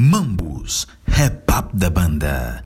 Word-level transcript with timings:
Mambus, 0.00 0.86
rap 1.08 1.42
up 1.50 1.76
da 1.76 1.90
banda. 1.90 2.62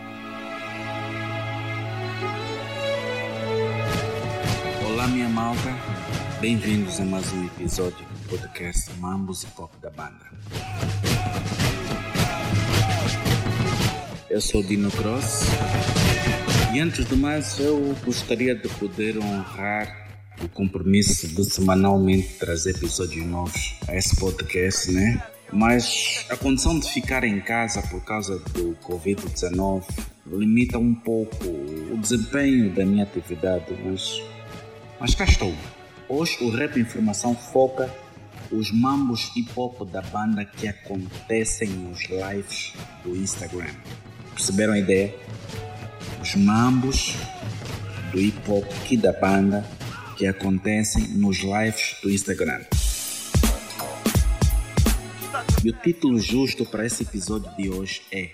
Olá, 4.85 5.09
minha 5.09 5.31
malta. 5.31 5.71
Bem-vindos 6.43 7.01
a 7.01 7.07
mais 7.07 7.33
um 7.33 7.47
episódio 7.47 8.05
do 8.05 8.29
podcast 8.29 8.91
Mambus 8.99 9.45
e 9.45 9.47
Pop 9.47 9.75
da 9.81 9.89
banda. 9.89 10.27
Eu 14.29 14.43
sou 14.43 14.63
Dino 14.63 14.91
Cross 14.91 15.45
e 16.75 16.81
antes 16.81 17.07
de 17.07 17.17
mais 17.17 17.59
eu 17.59 17.97
gostaria 18.05 18.55
de 18.55 18.69
poder 18.69 19.17
honrar 19.17 20.21
o 20.45 20.49
compromisso 20.51 21.27
de 21.29 21.45
semanalmente 21.47 22.35
trazer 22.35 22.77
episódios 22.77 23.25
novos 23.25 23.75
a 23.89 23.97
esse 23.97 24.15
podcast, 24.17 24.93
né? 24.93 25.33
Mas 25.53 26.25
a 26.31 26.37
condição 26.37 26.79
de 26.79 26.91
ficar 26.91 27.25
em 27.25 27.39
casa 27.39 27.83
por 27.83 28.03
causa 28.03 28.39
do 28.39 28.75
Covid-19 28.83 29.85
limita 30.27 30.79
um 30.79 30.95
pouco 30.95 31.45
o 31.45 31.99
desempenho 31.99 32.73
da 32.75 32.87
minha 32.87 33.05
atividade, 33.05 33.67
mas, 33.85 34.23
mas 34.99 35.15
cá 35.15 35.25
estou. 35.25 35.55
Hoje 36.09 36.39
o 36.41 36.51
Rap 36.51 36.79
Informação 36.81 37.35
foca 37.35 37.95
os 38.51 38.71
mambos 38.71 39.31
hip 39.37 39.51
hop 39.55 39.83
da 39.91 40.03
banda 40.03 40.45
que 40.45 40.69
acontecem 40.69 41.69
nos 41.69 42.01
lives 42.09 42.73
do 43.05 43.17
Instagram. 43.17 43.75
Perceberam 44.35 44.73
a 44.73 44.79
ideia? 44.79 45.15
Os 46.21 46.35
mambos 46.35 47.15
do 48.11 48.19
hip 48.19 48.39
hop 48.51 48.67
da 48.99 49.13
banda 49.13 49.67
que 50.17 50.27
acontecem 50.27 51.09
nos 51.09 51.39
lives 51.41 51.97
do 52.03 52.11
Instagram. 52.11 52.63
E 55.65 55.71
o 55.71 55.73
título 55.73 56.19
justo 56.19 56.67
para 56.67 56.85
esse 56.85 57.05
episódio 57.05 57.49
de 57.57 57.71
hoje 57.71 58.03
é 58.11 58.31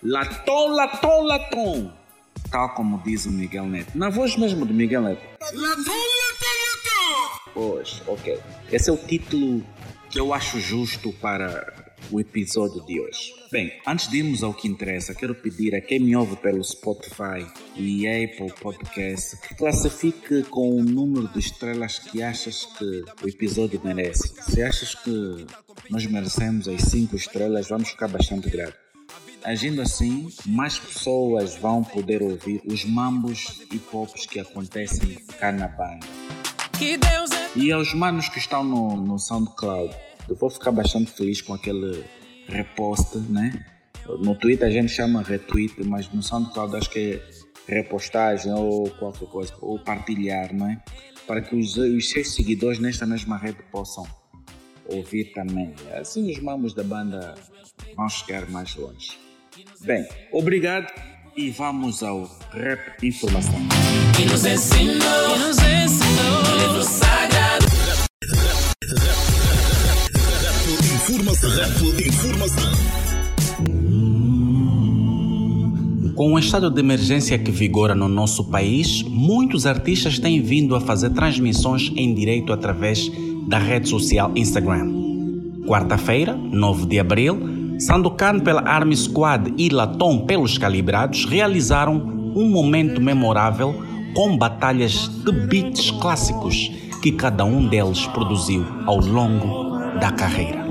Latom, 0.00 0.68
Latom, 0.68 1.22
Latom. 1.22 1.92
Tal 2.52 2.72
como 2.72 3.02
diz 3.04 3.26
o 3.26 3.32
Miguel 3.32 3.66
Neto. 3.66 3.98
Na 3.98 4.10
voz 4.10 4.36
mesmo 4.36 4.64
do 4.64 4.72
Miguel 4.72 5.02
Neto. 5.02 5.20
Latom, 5.40 5.56
Latom, 5.56 6.54
Latom. 6.70 7.50
Pois, 7.52 8.00
ok. 8.06 8.40
Esse 8.70 8.90
é 8.90 8.92
o 8.92 8.96
título 8.96 9.66
que 10.08 10.20
eu 10.20 10.32
acho 10.32 10.60
justo 10.60 11.12
para 11.14 11.77
o 12.10 12.20
episódio 12.20 12.84
de 12.84 13.00
hoje. 13.00 13.32
Bem, 13.50 13.72
antes 13.86 14.08
de 14.08 14.18
irmos 14.18 14.42
ao 14.42 14.52
que 14.52 14.68
interessa, 14.68 15.14
quero 15.14 15.34
pedir 15.34 15.74
a 15.74 15.80
quem 15.80 15.98
me 15.98 16.14
ouve 16.16 16.36
pelo 16.36 16.62
Spotify 16.62 17.46
e 17.76 18.06
Apple 18.06 18.52
Podcast 18.60 19.36
que 19.40 19.54
classifique 19.54 20.42
com 20.44 20.76
o 20.76 20.82
número 20.82 21.28
de 21.28 21.38
estrelas 21.38 21.98
que 21.98 22.22
achas 22.22 22.64
que 22.64 23.04
o 23.22 23.28
episódio 23.28 23.80
merece. 23.82 24.34
Se 24.42 24.62
achas 24.62 24.94
que 24.94 25.46
nós 25.90 26.04
merecemos 26.06 26.68
as 26.68 26.82
5 26.82 27.16
estrelas, 27.16 27.68
vamos 27.68 27.90
ficar 27.90 28.08
bastante 28.08 28.50
gratos. 28.50 28.88
Agindo 29.44 29.80
assim, 29.80 30.28
mais 30.44 30.78
pessoas 30.78 31.56
vão 31.56 31.82
poder 31.82 32.22
ouvir 32.22 32.60
os 32.66 32.84
mambos 32.84 33.62
e 33.72 33.78
pops 33.78 34.26
que 34.26 34.40
acontecem 34.40 35.16
cá 35.38 35.52
na 35.52 35.68
banda. 35.68 36.06
E 37.56 37.72
aos 37.72 37.94
manos 37.94 38.28
que 38.28 38.38
estão 38.38 38.62
no, 38.62 38.96
no 38.96 39.18
SoundCloud, 39.18 39.94
eu 40.28 40.36
vou 40.36 40.50
ficar 40.50 40.72
bastante 40.72 41.10
feliz 41.10 41.40
com 41.40 41.54
aquele 41.54 42.04
repost, 42.46 43.18
né? 43.18 43.64
No 44.20 44.34
Twitter 44.34 44.66
a 44.66 44.70
gente 44.70 44.90
chama 44.90 45.22
retweet, 45.22 45.84
mas 45.84 46.10
no 46.12 46.22
SoundCloud 46.22 46.76
acho 46.76 46.90
que 46.90 47.20
é 47.68 47.74
repostagem 47.74 48.52
ou 48.52 48.88
qualquer 48.90 49.28
coisa, 49.28 49.54
ou 49.60 49.78
partilhar, 49.78 50.54
não 50.54 50.68
é? 50.68 50.80
Para 51.26 51.42
que 51.42 51.54
os, 51.54 51.76
os 51.76 52.08
seus 52.08 52.34
seguidores 52.34 52.78
nesta 52.78 53.04
mesma 53.04 53.36
rede 53.36 53.58
possam 53.70 54.06
ouvir 54.86 55.32
também. 55.34 55.74
Assim 56.00 56.30
os 56.30 56.38
mamos 56.40 56.72
da 56.72 56.82
banda 56.82 57.34
vão 57.94 58.08
chegar 58.08 58.48
mais 58.48 58.74
longe. 58.76 59.18
Bem, 59.82 60.08
obrigado 60.32 60.90
e 61.36 61.50
vamos 61.50 62.02
ao 62.02 62.24
Rap 62.50 63.06
Informação. 63.06 63.60
Nos 64.30 64.44
ensinou, 64.44 65.38
nos 65.38 65.58
ensinou, 65.58 67.07
informação. 72.06 72.70
Com 76.14 76.34
o 76.34 76.38
estado 76.38 76.70
de 76.70 76.78
emergência 76.78 77.38
que 77.38 77.50
vigora 77.50 77.94
no 77.94 78.06
nosso 78.06 78.50
país, 78.50 79.02
muitos 79.02 79.64
artistas 79.64 80.18
têm 80.18 80.42
vindo 80.42 80.76
a 80.76 80.80
fazer 80.80 81.10
transmissões 81.10 81.90
em 81.96 82.12
direto 82.12 82.52
através 82.52 83.10
da 83.46 83.58
rede 83.58 83.88
social 83.88 84.30
Instagram. 84.36 84.92
Quarta-feira, 85.66 86.34
9 86.36 86.86
de 86.86 87.00
abril, 87.00 87.38
Sandokan 87.78 88.40
pela 88.40 88.68
Army 88.68 88.96
Squad 88.96 89.54
e 89.56 89.70
Latom 89.70 90.26
pelos 90.26 90.58
Calibrados 90.58 91.24
realizaram 91.24 91.96
um 92.36 92.50
momento 92.50 93.00
memorável 93.00 93.74
com 94.14 94.36
batalhas 94.36 95.08
de 95.24 95.32
beats 95.32 95.90
clássicos 95.92 96.70
que 97.00 97.12
cada 97.12 97.44
um 97.44 97.66
deles 97.66 98.06
produziu 98.08 98.66
ao 98.84 98.98
longo 98.98 99.78
da 99.98 100.10
carreira. 100.10 100.68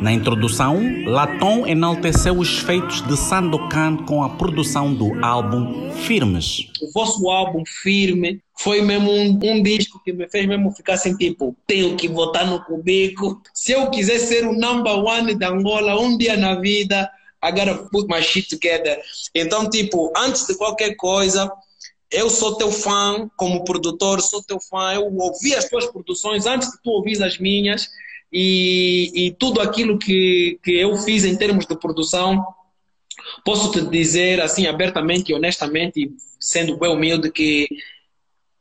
Na 0.00 0.10
introdução, 0.10 0.80
Latom 1.04 1.66
enalteceu 1.66 2.38
os 2.38 2.60
feitos 2.60 3.06
de 3.06 3.18
Sandokan 3.18 3.98
com 3.98 4.22
a 4.22 4.30
produção 4.30 4.94
do 4.94 5.22
álbum 5.22 5.92
Firmes. 5.92 6.70
O 6.80 6.90
vosso 6.90 7.28
álbum 7.28 7.62
Firme 7.66 8.40
foi 8.58 8.80
mesmo 8.80 9.12
um, 9.12 9.38
um, 9.42 9.62
disco 9.62 10.00
que 10.02 10.10
me 10.10 10.26
fez 10.26 10.48
mesmo 10.48 10.72
ficar 10.72 10.94
assim, 10.94 11.14
tipo, 11.14 11.54
tenho 11.66 11.96
que 11.98 12.08
votar 12.08 12.46
no 12.46 12.64
cubico. 12.64 13.42
Se 13.52 13.72
eu 13.72 13.90
quiser 13.90 14.18
ser 14.20 14.46
o 14.46 14.54
number 14.54 14.94
one 14.94 15.34
da 15.34 15.50
Angola 15.50 16.00
um 16.00 16.16
dia 16.16 16.34
na 16.34 16.54
vida, 16.54 17.10
I 17.44 17.52
gotta 17.52 17.74
put 17.92 18.08
my 18.08 18.22
shit 18.22 18.48
together. 18.48 18.98
Então, 19.34 19.68
tipo, 19.68 20.10
antes 20.16 20.46
de 20.46 20.56
qualquer 20.56 20.94
coisa, 20.94 21.52
eu 22.10 22.30
sou 22.30 22.54
teu 22.54 22.72
fã 22.72 23.30
como 23.36 23.64
produtor, 23.64 24.22
sou 24.22 24.42
teu 24.42 24.58
fã, 24.58 24.94
eu 24.94 25.14
ouvi 25.14 25.54
as 25.54 25.68
tuas 25.68 25.84
produções 25.84 26.46
antes 26.46 26.70
de 26.70 26.80
tu 26.82 26.90
ouvir 26.90 27.22
as 27.22 27.38
minhas 27.38 27.90
e, 28.32 29.26
e 29.26 29.30
tudo 29.32 29.60
aquilo 29.60 29.98
que, 29.98 30.58
que 30.62 30.72
eu 30.78 30.96
fiz 30.96 31.24
em 31.24 31.36
termos 31.36 31.66
de 31.66 31.76
produção, 31.76 32.44
posso 33.44 33.70
te 33.70 33.80
dizer 33.82 34.40
assim 34.40 34.66
abertamente 34.66 35.32
e 35.32 35.34
honestamente, 35.34 36.10
sendo 36.38 36.78
bem 36.78 36.90
humilde, 36.90 37.30
que 37.30 37.68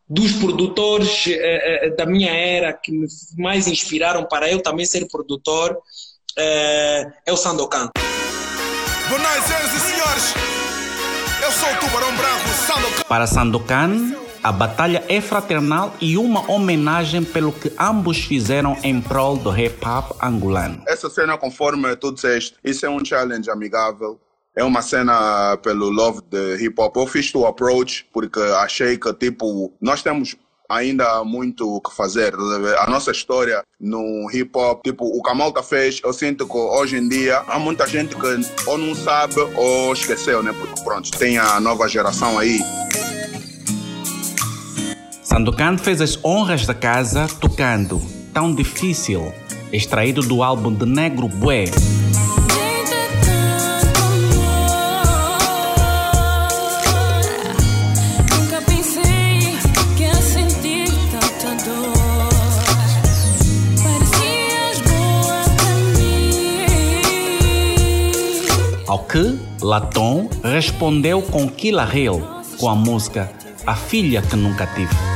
dos 0.08 0.32
produtores 0.34 1.28
eh, 1.28 1.86
eh, 1.86 1.90
da 1.92 2.06
minha 2.06 2.32
era 2.32 2.74
que 2.74 2.92
me 2.92 3.08
mais 3.38 3.68
inspiraram 3.68 4.26
para 4.26 4.50
eu 4.50 4.60
também 4.62 4.84
ser 4.84 5.08
produtor 5.08 5.78
eh, 6.36 7.06
é 7.28 7.32
o 7.32 7.38
Sandokan. 7.38 7.90
Boa 9.08 9.22
noite, 9.22 9.48
senhoras 9.48 9.74
e 9.74 9.80
senhores. 9.80 10.34
Eu 11.44 11.52
sou 11.52 11.70
o 11.70 11.80
Tubarão 11.80 12.16
Branco, 12.16 12.48
Sandokan. 12.66 13.04
Para 13.08 13.28
Sandokan, 13.28 14.16
a 14.44 14.52
batalha 14.52 15.04
é 15.08 15.20
fraternal 15.20 15.96
e 16.00 16.18
uma 16.18 16.50
homenagem 16.52 17.24
pelo 17.24 17.52
que 17.52 17.72
ambos 17.78 18.20
fizeram 18.20 18.78
em 18.84 19.02
prol 19.02 19.38
do 19.38 19.56
hip 19.58 19.86
hop 19.86 20.12
angolano. 20.22 20.82
Essa 20.88 21.10
cena, 21.10 21.38
conforme 21.38 21.96
tu 21.96 22.12
disseste, 22.12 22.56
isso 22.64 22.86
é 22.86 22.90
um 22.90 23.04
challenge 23.04 23.50
amigável. 23.50 24.20
É 24.56 24.64
uma 24.64 24.82
cena 24.82 25.58
pelo 25.58 25.90
love 25.90 26.22
de 26.30 26.64
hip 26.64 26.80
hop. 26.80 26.96
Eu 26.98 27.08
fiz 27.08 27.34
o 27.36 27.46
approach 27.46 28.08
porque 28.12 28.40
achei 28.40 28.98
que, 28.98 29.14
tipo, 29.14 29.74
nós 29.82 30.02
temos 30.02 30.36
ainda 30.70 31.24
muito 31.24 31.68
o 31.68 31.82
que 31.82 31.94
fazer. 31.96 32.34
A 32.80 32.88
nossa 32.88 33.12
história 33.12 33.64
no 33.80 34.30
hip 34.32 34.52
hop, 34.56 34.82
tipo, 34.84 35.06
o 35.06 35.22
Kamalta 35.22 35.64
fez, 35.64 36.00
eu 36.04 36.14
sinto 36.14 36.48
que 36.48 36.58
hoje 36.58 36.98
em 36.98 37.10
dia 37.10 37.40
há 37.48 37.58
muita 37.58 37.88
gente 37.88 38.16
que 38.16 38.70
ou 38.70 38.78
não 38.78 38.94
sabe 38.94 39.40
ou 39.56 39.92
esqueceu, 39.94 40.44
né? 40.44 40.54
Porque 40.54 40.84
pronto, 40.84 41.10
tem 41.12 41.38
a 41.38 41.60
nova 41.60 41.88
geração 41.88 42.38
aí. 42.38 42.60
Sandokan 45.30 45.78
fez 45.78 46.02
as 46.02 46.18
honras 46.26 46.66
da 46.66 46.74
casa 46.74 47.28
tocando 47.40 48.02
Tão 48.34 48.52
Difícil, 48.52 49.32
extraído 49.72 50.24
do 50.24 50.42
álbum 50.42 50.74
de 50.74 50.88
Negro 50.88 51.28
Bué. 51.28 51.66
Ao 68.88 69.04
que 69.04 69.38
Latom 69.62 70.28
respondeu 70.44 71.22
com 71.22 71.48
Killa 71.48 71.88
Hill 71.96 72.20
com 72.58 72.68
a 72.68 72.74
música 72.74 73.32
A 73.68 73.76
Filha 73.76 74.24
que 74.24 74.36
Nunca 74.36 74.66
Tive. 74.66 75.09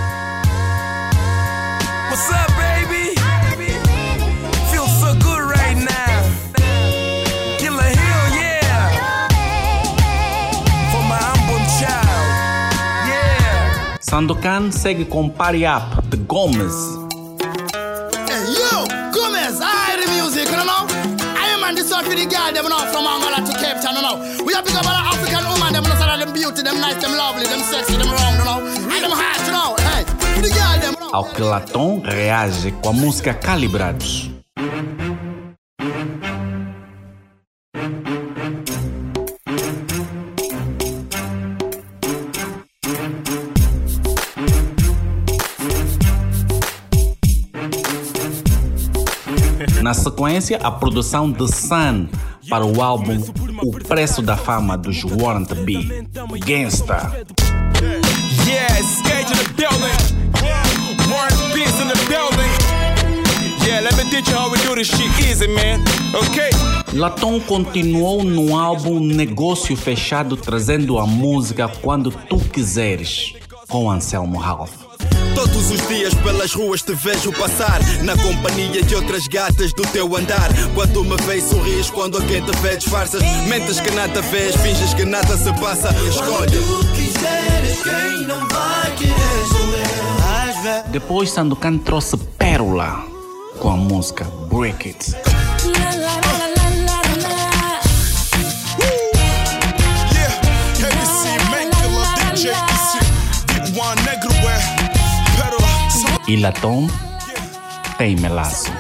Sandokan 14.14 14.72
segue 14.72 15.06
com 15.06 15.28
Party 15.28 15.66
Up 15.66 16.06
de 16.06 16.18
Gomes. 16.18 17.02
Hey, 18.30 18.46
yo, 18.54 18.86
Gomez, 19.10 19.58
I 19.60 19.90
hear 19.90 20.06
the 20.06 20.12
music, 20.14 20.46
you 20.46 20.56
know? 20.56 20.86
I 21.34 21.50
am 21.50 21.64
on 21.64 21.74
this 21.74 21.90
sort 21.90 22.06
for 22.06 22.14
the 22.14 22.28
girl 22.30 22.54
them 22.54 22.70
now 22.70 22.86
from 22.94 23.08
Angola 23.10 23.42
to 23.42 23.54
Cape 23.58 23.82
Town, 23.82 23.96
you 23.96 24.04
know. 24.06 24.46
We 24.46 24.54
have 24.54 24.64
big 24.66 24.76
about 24.76 24.94
the 24.94 25.18
African 25.18 25.50
woman, 25.50 25.74
them 25.74 25.82
know 25.82 25.98
so 25.98 26.06
them 26.06 26.32
beauty, 26.32 26.62
them 26.62 26.80
nice, 26.80 27.02
them 27.02 27.18
lovely, 27.18 27.48
them 27.50 27.62
sexy, 27.66 27.98
them 27.98 28.14
round, 28.14 28.38
you 28.38 28.46
know. 28.46 28.62
And 28.94 29.02
them 29.02 29.18
hot, 29.18 29.42
you 29.50 29.52
know. 29.52 29.74
Hey, 29.82 30.06
for 30.06 30.42
the 30.46 30.54
girl 30.54 30.78
them. 30.78 30.94
you 30.94 31.00
know. 31.00 31.12
Ao 31.12 31.24
que 31.34 31.42
Latom 31.42 32.04
reage 32.06 32.72
com 32.84 32.90
a 32.90 32.94
música 32.94 33.34
Calibrados. 33.34 34.33
Sequência, 50.34 50.60
a 50.64 50.72
produção 50.72 51.32
de 51.32 51.48
Sun 51.54 52.08
para 52.50 52.66
o 52.66 52.82
álbum 52.82 53.22
O 53.62 53.72
Preço 53.72 54.22
da 54.22 54.36
Fama 54.36 54.78
dos 54.78 55.04
Warrant 55.04 55.54
B. 55.64 56.06
Gangsta. 56.46 57.26
Yeah, 58.46 58.80
it's 58.80 59.02
Gage 59.04 59.32
in 59.32 59.38
the 59.38 59.54
building. 59.56 59.94
Warren 61.10 61.54
Beats 61.54 61.80
in 61.80 61.88
the 61.88 62.00
building. 62.08 62.50
Yeah, 63.66 63.82
let 63.82 63.96
me 63.96 64.10
teach 64.10 64.30
you 64.30 64.38
how 64.38 64.50
we 64.50 64.58
do 64.60 64.76
this 64.76 64.88
shit 64.88 65.12
easy, 65.30 65.48
man. 65.48 65.82
Okay? 66.16 66.50
Latom 66.94 67.40
continuou 67.40 68.24
no 68.24 68.58
álbum 68.58 69.00
Negócio 69.00 69.76
Fechado, 69.76 70.36
trazendo 70.36 70.98
a 70.98 71.06
música 71.06 71.68
Quando 71.68 72.12
Tu 72.12 72.38
Quiseres, 72.50 73.34
com 73.68 73.90
Anselmo 73.90 74.38
Ralph. 74.38 74.83
Todos 75.36 75.72
os 75.72 75.88
dias 75.88 76.14
pelas 76.16 76.54
ruas 76.54 76.82
te 76.82 76.94
vejo 76.94 77.32
passar 77.34 77.80
Na 78.04 78.16
companhia 78.18 78.82
de 78.84 78.96
outras 78.96 79.28
gatas 79.28 79.74
do 79.74 79.84
teu 79.88 80.16
andar. 80.16 80.50
Quando 80.74 81.04
me 81.04 81.16
vês 81.26 81.44
sorris, 81.46 81.90
quando 81.90 82.18
alguém 82.18 82.42
te 82.44 82.52
vê 82.60 82.78
disfarças 82.78 83.22
Mentes 83.48 83.80
que 83.80 83.92
nada 83.92 84.22
vês, 84.22 84.56
finges 84.58 84.94
que 84.94 85.06
nada 85.06 85.38
se 85.38 85.52
passa 85.60 85.90
Escolhe. 86.08 86.58
Depois, 90.90 91.32
Sandokan 91.32 91.78
trouxe 91.80 92.18
Pérola 92.38 93.04
com 93.60 93.70
a 93.70 93.76
música 93.76 94.26
Break 94.50 94.90
It. 94.90 96.33
E 106.26 106.38
Latom 106.38 106.88
tem 107.98 108.16
melaço. 108.16 108.72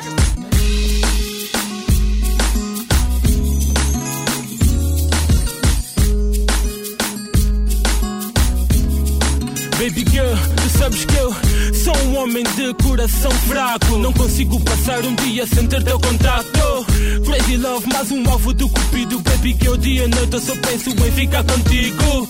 Baby 9.78 10.06
girl, 10.10 10.34
tu 10.56 10.78
sabes 10.78 11.04
que 11.04 11.16
eu 11.16 11.36
sou 11.74 11.98
um 12.07 12.18
homem 12.19 12.45
de 12.56 12.74
coração 12.81 13.31
fraco. 13.31 13.98
Não 13.98 14.13
consigo 14.13 14.57
passar 14.62 15.04
um 15.04 15.13
dia 15.16 15.45
sem 15.45 15.68
ter 15.68 15.84
teu 15.84 16.00
contato. 16.00 16.86
Crazy 17.25 17.57
love, 17.57 17.86
mais 17.92 18.10
um 18.10 18.30
alvo 18.30 18.54
do 18.54 18.69
cupido. 18.69 19.19
Baby 19.19 19.57
girl, 19.62 19.75
dia 19.75 20.06
e 20.06 20.07
noite 20.07 20.34
eu 20.34 20.40
só 20.42 20.56
penso 20.56 20.90
em 20.92 21.12
ficar 21.12 21.44
contigo. 21.44 22.30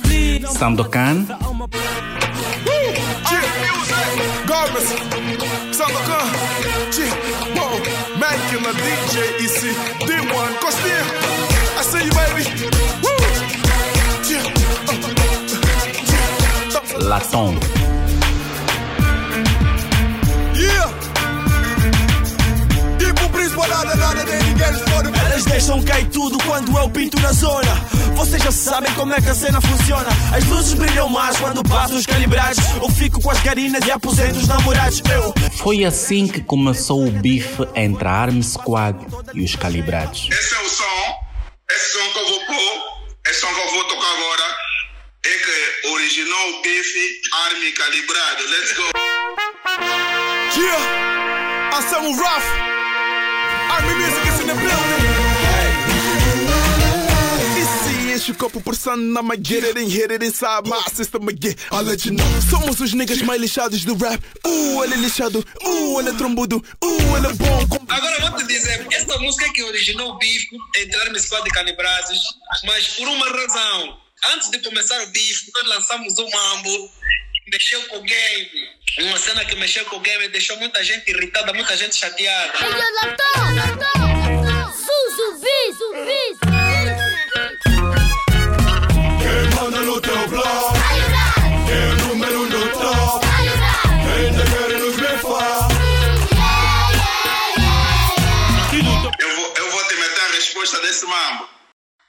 Sandokan 0.57 1.27
Garments, 4.53 4.94
Sandokan, 5.71 6.29
G, 6.91 6.95
whoa, 7.57 7.73
Mankiller, 8.19 8.75
DJ, 8.85 9.15
EC, 9.41 9.73
D1, 10.05 10.51
Costinha, 10.61 11.03
I 11.75 11.81
see 11.81 12.03
you, 12.05 12.13
baby. 12.13 12.44
Woo! 13.01 13.13
Uh, 14.29 14.94
uh. 16.69 17.00
Latom. 17.09 17.53
Yeah! 17.57 17.93
Nada, 23.74 23.96
nada, 23.96 24.24
nem 24.24 24.44
ninguém 24.44 24.74
se 24.74 24.84
pode 24.92 25.20
Elas 25.20 25.46
deixam 25.46 25.84
cair 25.84 26.08
tudo 26.10 26.38
quando 26.44 26.78
eu 26.78 26.90
pinto 26.90 27.20
na 27.20 27.31
zona 27.31 27.74
Vocês 28.16 28.42
já 28.42 28.52
sabem 28.52 28.94
como 28.94 29.14
é 29.14 29.22
que 29.22 29.30
a 29.30 29.36
cena 29.36 29.60
funciona 29.60 30.08
As 30.36 30.44
luzes 30.46 30.74
brilham 30.74 31.10
mais 31.10 31.38
quando 31.38 31.64
passo 31.64 31.96
os 31.96 32.06
calibrados 32.06 32.60
Eu 32.81 32.90
fico 32.90 33.22
com 33.22 33.30
as 33.30 33.42
garinas 33.42 33.86
e 33.86 33.92
aposento 33.92 34.38
os 34.38 34.48
namorados 34.48 35.02
Eu 35.10 35.34
Foi 35.58 35.84
assim 35.84 36.28
que 36.28 36.42
começou 36.42 37.06
o 37.06 37.12
bife 37.12 37.68
entre 37.75 38.08
a 38.08 38.12
Arm 38.12 38.42
Squad 38.42 38.98
e 39.34 39.44
os 39.44 39.56
Calibrados. 39.56 40.28
Esse 40.31 40.56
é 40.56 40.60
o 40.60 40.70
som. 40.70 40.84
Esse 41.72 41.94
som 41.94 42.12
que 42.12 42.20
eu 42.20 42.28
vou 42.28 42.46
pôr, 42.46 42.84
esse 43.28 43.42
som 43.42 43.48
que 43.48 43.60
eu 43.60 43.72
vou 43.72 43.84
tocar 43.86 44.12
agora, 44.12 44.56
é 45.25 45.30
que 45.30 45.88
originou 45.90 46.50
o 46.50 46.62
bife 46.62 47.22
Army 47.46 47.72
Calibrado. 47.72 48.44
Let's 48.50 48.74
go. 48.74 48.84
Yeah! 50.60 51.78
Anselmo 51.78 52.16
Rough! 52.16 52.73
Army 53.74 53.94
Music 53.96 54.24
is 54.28 54.40
in 54.42 54.48
the 54.48 54.54
building! 54.54 55.24
Copo 58.44 58.62
get 59.42 59.64
it 59.64 59.78
and 59.78 59.92
hit 59.92 60.12
it 60.12 60.24
inside 60.24 60.66
my 60.66 60.81
system 60.92 61.28
again. 61.28 61.56
Let 61.72 62.06
you 62.06 62.12
know. 62.12 62.25
Somos 62.50 62.80
os 62.80 62.94
niggas 62.94 63.22
mais 63.22 63.40
lixados 63.42 63.86
do 63.86 63.96
rap. 63.96 64.22
Uh, 64.46 64.84
ele 64.84 64.94
é 64.94 64.98
lixado. 64.98 65.46
Uh, 65.64 66.00
ele 66.00 66.10
é 66.10 66.14
trombudo. 66.14 66.58
Uh, 66.84 67.18
ele 67.18 67.28
é 67.28 67.34
bom. 67.34 67.78
Agora 67.90 68.20
vou 68.22 68.38
te 68.38 68.48
dizer, 68.48 68.86
essa 68.92 69.18
música 69.20 69.52
que 69.54 69.64
originou 69.64 70.12
o 70.12 70.18
bife 70.18 70.58
entre 70.78 70.96
Arma 71.02 71.20
Squad 71.20 71.48
e 71.48 71.52
Calibrados, 71.52 72.20
mas 72.66 72.88
por 72.90 73.08
uma 73.08 73.30
razão. 73.30 73.98
Antes 74.34 74.50
de 74.52 74.60
começar 74.60 75.02
o 75.04 75.08
bife, 75.08 75.52
nós 75.54 75.75
lançamos 75.75 76.18
um 76.18 76.30
mambo 76.30 76.90
mexeu 77.51 77.81
com 77.88 77.98
o 77.98 78.01
game. 78.01 78.69
Uma 79.00 79.18
cena 79.18 79.44
que 79.45 79.56
mexeu 79.56 79.84
com 79.86 79.98
o 79.98 80.00
game 80.00 80.28
deixou 80.30 80.57
muita 80.57 80.84
gente 80.84 81.10
irritada, 81.10 81.54
muita 81.54 81.75
gente 81.75 81.95
chateada. 81.95 82.54
Quem 82.54 82.69
manda 89.56 89.81
no 89.81 90.01
teu 90.01 90.28
blog? 90.28 90.80
Quem 91.68 91.75
é 91.75 91.95
número 92.07 92.48
no 92.48 92.69
top? 92.69 93.25
Nos 94.80 94.96
blefar? 94.96 95.68
Eu 99.19 99.36
vou, 99.36 99.54
eu 99.57 99.72
vou 99.72 99.88
te 99.88 99.96
meter 99.96 100.22
a 100.22 100.36
resposta 100.36 100.80
desse 100.81 101.06
mambo. 101.06 101.50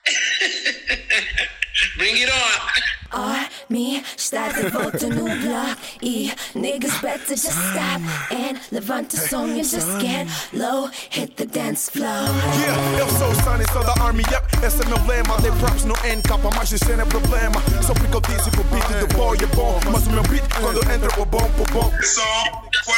Bring 1.97 2.17
it 2.17 2.31
on! 2.31 2.94
Army, 3.13 4.03
started 4.17 4.73
vote 4.73 5.03
a 5.03 5.09
new 5.09 5.41
block. 5.43 5.79
E 6.03 6.33
niggas 6.55 7.01
better 7.01 7.35
just 7.35 7.53
stop 7.53 8.01
and 8.31 8.59
levant 8.73 9.11
the 9.11 9.17
song 9.17 9.51
and 9.51 9.69
just 9.69 10.01
get 10.01 10.27
low. 10.53 10.89
Hit 11.11 11.37
the 11.37 11.47
dance 11.47 11.91
floor. 11.91 12.29
Yeah, 12.61 12.99
eu 12.99 13.09
sou 13.19 13.31
o 13.31 13.35
Sunny, 13.43 13.65
sou 13.73 13.85
da 13.85 13.95
Army, 14.05 14.25
yep, 14.31 14.45
esse 14.65 14.83
é 14.83 14.87
meu 14.87 14.99
lema. 15.07 15.41
Dei 15.41 15.53
props 15.53 15.85
no 15.85 15.95
N 16.05 16.23
capa, 16.23 16.51
mas 16.57 16.73
isso 16.73 16.85
não 16.91 17.03
é 17.03 17.05
problema. 17.07 17.63
Só 17.87 17.95
porque 17.95 18.17
eu 18.17 18.21
disse 18.21 18.51
que 18.51 18.61
o 18.61 18.65
beat 18.65 18.89
do 19.01 19.07
boy 19.15 19.37
é 19.41 19.47
bom. 19.55 19.81
Mas 19.91 20.07
o 20.07 20.11
meu 20.11 20.23
beat, 20.25 20.45
quando 20.61 20.79
entra, 20.91 21.21
o 21.21 21.25
bom, 21.25 21.51
o 21.59 21.73
bom. 21.73 21.91
Som 22.03 22.65
foi, 22.85 22.95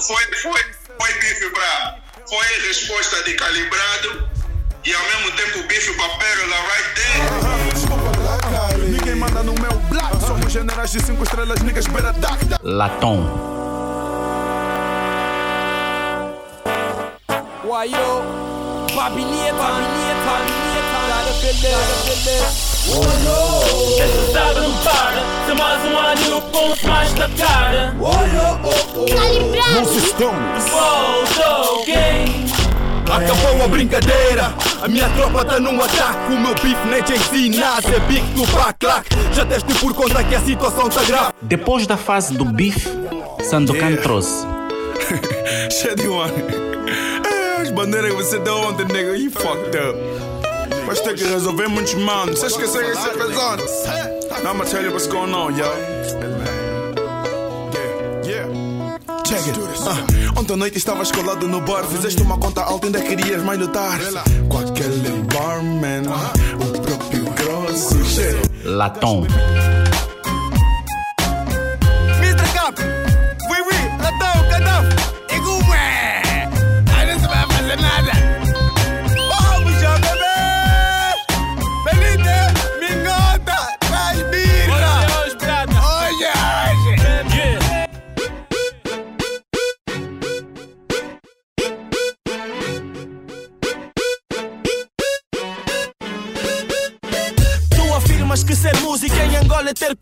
foi, 0.00 0.34
foi, 0.36 0.60
foi 0.98 1.12
bife 1.20 1.50
brabo. 1.50 2.00
Foi 2.28 2.46
resposta 2.68 3.22
de 3.24 3.34
calibrado 3.34 4.28
e 4.84 4.94
ao 4.94 5.02
mesmo 5.02 5.30
tempo 5.32 5.58
o 5.60 5.62
bife 5.64 5.92
pra 5.94 6.08
pérola 6.08 6.56
right 6.56 6.94
there. 6.94 8.49
Manda 9.40 9.52
no 9.52 9.54
meu 9.58 9.72
black. 9.88 10.20
Somos 10.26 10.52
generais 10.52 10.92
de 10.92 11.00
5 11.00 11.22
estrelas, 11.22 11.62
niggas 11.62 11.86
better 11.86 12.12
duck. 12.14 12.38
Latom. 12.62 13.24
Feliz. 21.40 22.86
Oh 22.92 23.00
no! 23.00 24.02
Essa 24.02 24.20
estrada 24.26 24.60
não 24.60 24.72
para, 24.78 25.22
tem 25.46 25.54
mais 25.56 25.84
um 25.84 25.96
ano 25.96 26.42
ponto 26.52 26.86
mais 26.86 27.12
da 27.14 27.28
cara. 27.30 27.94
Calibrado. 29.08 29.72
Voltou, 30.70 31.84
game. 31.86 32.09
Acabou 33.12 33.64
a 33.64 33.68
brincadeira 33.68 34.54
A 34.82 34.88
minha 34.88 35.08
tropa 35.10 35.44
tá 35.44 35.58
num 35.58 35.80
ataque 35.80 36.32
O 36.32 36.38
meu 36.38 36.54
beef 36.54 36.78
nem 36.88 37.04
Jay-Z 37.06 37.58
nasce 37.58 37.94
É 37.94 38.00
Big 38.00 38.22
Tupac 38.34 38.74
Clack 38.78 39.08
Já 39.32 39.44
deste 39.44 39.74
por 39.74 39.92
conta 39.94 40.22
que 40.22 40.34
a 40.34 40.40
situação 40.40 40.88
tá 40.88 41.02
grave 41.04 41.32
Depois 41.42 41.86
da 41.86 41.96
fase 41.96 42.34
do 42.34 42.44
bife, 42.44 42.88
Sandokan 43.42 43.96
trouxe 43.96 44.46
Shady 45.70 46.08
one. 46.08 46.32
É, 47.26 47.62
as 47.62 47.70
bandeiras 47.70 48.10
que 48.10 48.16
você 48.16 48.38
deu 48.38 48.56
ontem, 48.58 48.84
nigga, 48.86 49.16
you 49.16 49.30
fucked 49.30 49.76
up. 49.76 49.98
Mas 50.86 51.00
tem 51.00 51.14
que 51.14 51.24
resolver 51.24 51.68
muitos 51.68 51.94
manos. 51.94 52.38
Você 52.38 52.46
esqueceu 52.46 52.82
esse 52.92 53.08
episódio? 53.08 53.64
Now 54.42 54.52
I'ma 54.52 54.64
tell 54.64 54.82
you 54.82 54.90
what's 54.92 55.06
going 55.06 55.32
on, 55.32 55.56
yo. 55.56 55.66
Check 59.30 59.46
it. 59.46 59.56
Uh, 59.56 60.40
ontem 60.40 60.54
à 60.54 60.56
noite 60.56 60.76
estavas 60.76 61.12
colado 61.12 61.46
no 61.46 61.60
bar. 61.60 61.84
Fizeste 61.84 62.20
uma 62.20 62.36
conta 62.36 62.62
alta, 62.62 62.88
ainda 62.88 63.00
querias 63.00 63.40
mais 63.44 63.60
lutar. 63.60 64.00
Com 64.48 64.58
aquele 64.58 65.22
barman, 65.32 66.02
o 66.58 66.80
próprio 66.80 67.24
grosso. 67.36 67.94
Latom. 68.64 69.24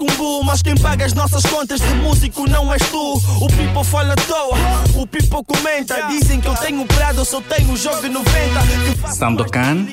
Angola 0.00 0.07
Mas 0.44 0.62
quem 0.62 0.74
paga 0.74 1.04
as 1.04 1.12
nossas 1.12 1.42
contas 1.44 1.80
de 1.80 1.94
músico 1.94 2.48
não 2.48 2.72
és 2.72 2.82
tu 2.90 3.14
O 3.40 3.46
people 3.46 3.84
fala 3.84 4.14
à 4.14 4.16
toa, 4.16 4.58
o 4.96 5.06
people 5.06 5.44
comenta 5.44 6.08
Dizem 6.08 6.40
que 6.40 6.48
eu 6.48 6.56
tenho 6.56 6.84
prado, 6.86 7.20
eu 7.20 7.24
só 7.24 7.40
tenho 7.40 7.76
jogo 7.76 8.00
de 8.00 8.08
90 8.08 8.28
que 8.30 8.98
faz 9.00 9.16
Sandokan. 9.16 9.86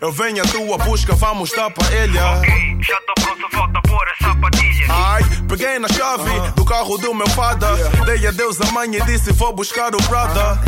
Eu 0.00 0.10
venho 0.12 0.42
à 0.42 0.46
tua 0.46 0.78
busca, 0.78 1.14
vamos 1.14 1.50
dar 1.50 1.70
pra 1.70 1.92
ele. 1.92 2.14
Já 2.14 2.98
tô 3.06 3.14
pronto, 3.22 3.48
falta 3.52 3.80
pôr 3.82 4.08
as 4.08 4.26
sapatilhas. 4.26 4.90
Ai, 4.90 5.22
peguei 5.48 5.78
na 5.78 5.88
chave 5.88 6.50
do 6.56 6.64
carro 6.64 6.98
do 6.98 7.14
meu 7.14 7.28
fada. 7.30 7.68
Dei 8.04 8.26
adeus 8.26 8.60
à 8.60 8.70
mãe 8.72 8.96
e 8.96 9.00
disse: 9.02 9.32
Vou 9.32 9.52
buscar 9.52 9.94
o 9.94 10.02
brother. 10.02 10.58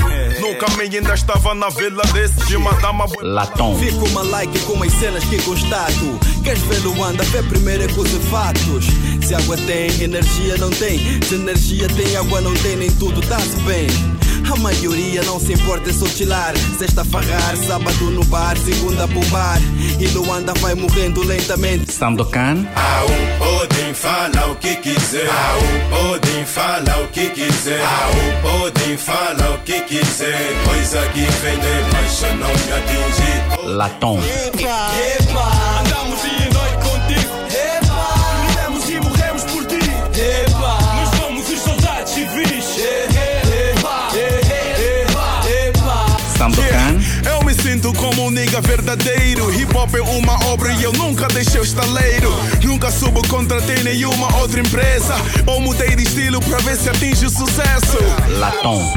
No 0.40 0.54
caminho 0.56 0.98
ainda 0.98 1.14
estava 1.14 1.54
na 1.54 1.68
vila 1.68 2.02
desse 2.12 2.46
de 2.46 2.56
madama. 2.58 3.06
Latom. 3.22 3.76
Fico 3.78 4.06
uma 4.08 4.22
like 4.22 4.58
com 4.60 4.82
as 4.82 4.92
cenas 4.92 5.24
que 5.24 5.40
constato 5.42 6.18
Queres 6.42 6.62
ver 6.62 6.80
Luanda, 6.80 7.24
vê 7.24 7.42
primeiro 7.42 7.84
é 7.84 7.88
com 7.88 8.00
os 8.00 8.10
fatos 8.28 8.83
Se 9.22 9.34
água 9.34 9.56
tem, 9.56 10.02
energia 10.02 10.56
não 10.58 10.70
tem 10.70 10.98
Se 11.22 11.34
energia 11.34 11.88
tem, 11.88 12.16
água 12.16 12.40
não 12.40 12.54
tem, 12.54 12.76
nem 12.76 12.90
tudo 12.92 13.20
tá-se 13.22 13.56
bem 13.62 13.86
a 14.52 14.56
maioria 14.56 15.22
não 15.22 15.40
se 15.40 15.54
importa, 15.54 15.88
é 15.88 15.92
só 15.92 16.04
chilar 16.04 16.52
Sexta 16.78 17.02
farrar, 17.02 17.56
sábado 17.56 18.10
no 18.10 18.22
bar, 18.24 18.54
segunda 18.58 19.06
bombar 19.06 19.58
E 19.98 20.06
Luanda 20.08 20.52
vai 20.60 20.74
morrendo 20.74 21.22
lentamente 21.22 21.90
Sandokan. 21.90 22.66
Au, 22.74 23.06
podem 23.38 23.94
falar 23.94 24.50
o 24.50 24.56
que 24.56 24.76
quiser. 24.76 25.28
Au, 25.28 26.10
podem 26.10 26.44
falar 26.44 27.02
o 27.02 27.08
que 27.08 27.30
quiser. 27.30 27.80
Au, 27.80 28.60
podem 28.60 28.96
falar 28.96 29.54
o 29.54 29.58
que 29.60 29.80
quiser. 29.82 30.52
Coisa 30.68 31.06
que 31.08 31.20
vem 31.20 31.58
de 31.58 31.92
baixo 31.92 32.26
não 32.36 32.48
me 32.48 32.72
atinge. 32.72 33.76
Latom. 33.76 34.18
Andamos 34.18 34.56
dia 34.56 35.73
verdadeiro. 48.60 49.52
Hip 49.54 49.76
hop 49.76 49.94
é 49.94 50.02
uma 50.02 50.44
obra 50.46 50.72
e 50.72 50.82
eu 50.82 50.92
nunca 50.92 51.26
deixei 51.28 51.60
o 51.60 51.64
estaleiro. 51.64 52.30
Nunca 52.62 52.90
subo 52.90 53.26
contra 53.28 53.60
ti 53.60 53.82
nenhuma 53.82 54.34
outra 54.38 54.60
empresa. 54.60 55.14
Ou 55.46 55.60
mudei 55.60 55.94
de 55.96 56.02
estilo 56.02 56.40
pra 56.40 56.58
ver 56.58 56.76
se 56.76 56.88
atinge 56.88 57.26
o 57.26 57.30
sucesso. 57.30 57.98
Latom. 58.38 58.92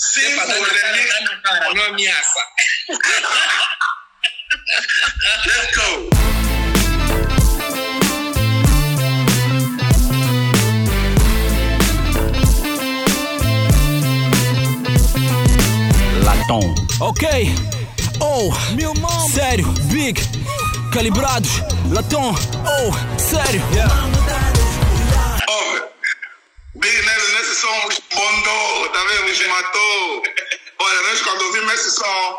Cinco 0.00 0.46
remixes. 0.46 1.24
na 1.24 1.36
cara, 1.42 1.74
não 1.74 1.84
ameaça. 1.84 2.40
Let's 5.46 5.76
go. 5.76 6.10
Latom. 16.24 16.74
Ok, 17.00 17.54
oh, 18.20 18.52
sério, 19.30 19.66
big, 19.92 20.20
calibrados, 20.92 21.60
latom, 21.90 22.34
oh, 22.34 23.18
sério. 23.18 23.62
Ó, 24.46 24.49
som 27.60 27.88
bondou, 28.14 28.88
tá 28.88 29.04
vendo? 29.04 29.28
Nos 29.28 29.46
matou. 29.46 30.22
Olha, 30.78 31.02
nós 31.02 31.20
quando 31.22 31.42
ouvimos 31.42 31.74
esse 31.74 31.90
som, 31.90 32.38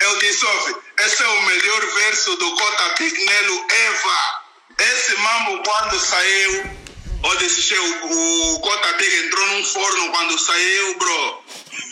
eu 0.00 0.18
disse, 0.18 0.44
ouve, 0.44 0.76
esse 1.00 1.22
é 1.22 1.26
o 1.26 1.42
melhor 1.42 1.80
verso 1.94 2.36
do 2.36 2.54
Cota 2.54 2.94
Big 2.98 3.24
Nelo 3.24 3.66
ever. 3.70 4.42
Esse 4.78 5.16
mambo 5.16 5.62
quando 5.64 5.98
saiu, 5.98 6.70
eu 7.24 7.36
disse, 7.38 7.60
"Che, 7.62 7.78
o, 7.78 8.54
o 8.54 8.60
Cota 8.60 8.92
Big 8.94 9.16
entrou 9.26 9.46
num 9.48 9.64
forno 9.64 10.12
quando 10.12 10.38
saiu, 10.38 10.98
bro. 10.98 11.44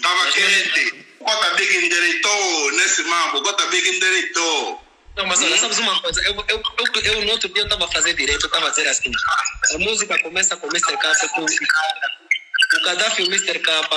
Tava 0.03 0.33
quente. 0.33 1.07
Cota 1.19 1.50
Big 1.55 1.77
endireitou 1.77 2.73
nesse 2.73 3.03
mambo, 3.03 3.43
Cota 3.43 3.67
Big 3.67 3.89
endireitou. 3.97 4.85
Não, 5.17 5.27
mas 5.27 5.43
olha, 5.43 5.59
sabes 5.59 5.79
uma 5.79 6.00
coisa? 6.00 6.21
Eu, 6.23 6.35
eu, 6.49 6.62
eu, 6.79 7.03
eu 7.03 7.25
no 7.25 7.33
outro 7.33 7.49
dia 7.49 7.62
eu 7.62 7.67
estava 7.67 7.85
a 7.85 7.89
fazer 7.89 8.15
direito, 8.15 8.45
eu 8.45 8.47
estava 8.47 8.69
a 8.69 8.71
dizer 8.71 8.89
assim: 8.89 9.11
a 9.75 9.79
música 9.79 10.19
começa 10.21 10.57
com 10.57 10.69
Mr. 10.69 10.97
K, 10.97 11.29
com 11.29 11.47
o 12.77 12.85
Gaddafi 12.85 13.23
e 13.23 13.25
o 13.25 13.29
Mr. 13.29 13.59
K 13.59 13.89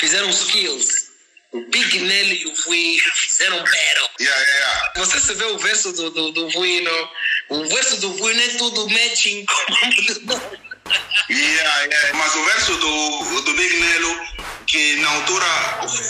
fizeram 0.00 0.30
skills. 0.30 1.12
O 1.52 1.60
Big 1.70 1.98
Nelly 2.00 2.42
e 2.42 2.46
o 2.46 2.54
Vui 2.54 2.98
fizeram 3.14 3.58
battle. 3.58 4.08
Yeah, 4.20 4.40
yeah, 4.40 4.58
yeah. 4.58 4.92
Você 4.96 5.20
se 5.20 5.34
vê 5.34 5.44
o 5.44 5.58
verso 5.58 5.92
do, 5.92 6.10
do, 6.10 6.32
do 6.32 6.50
Vuino, 6.50 7.10
o 7.50 7.64
verso 7.66 8.00
do 8.00 8.12
Vuino 8.14 8.42
é 8.42 8.48
tudo 8.58 8.88
matching 8.88 9.46
com 9.46 9.74
Yeah, 11.30 11.84
yeah. 11.84 12.18
Mas 12.18 12.34
o 12.34 12.44
verso 12.44 12.76
do, 12.76 13.40
do 13.42 13.54
Big 13.54 13.76
Nelo, 13.76 14.20
que 14.66 14.96
na 14.96 15.10
altura 15.10 15.46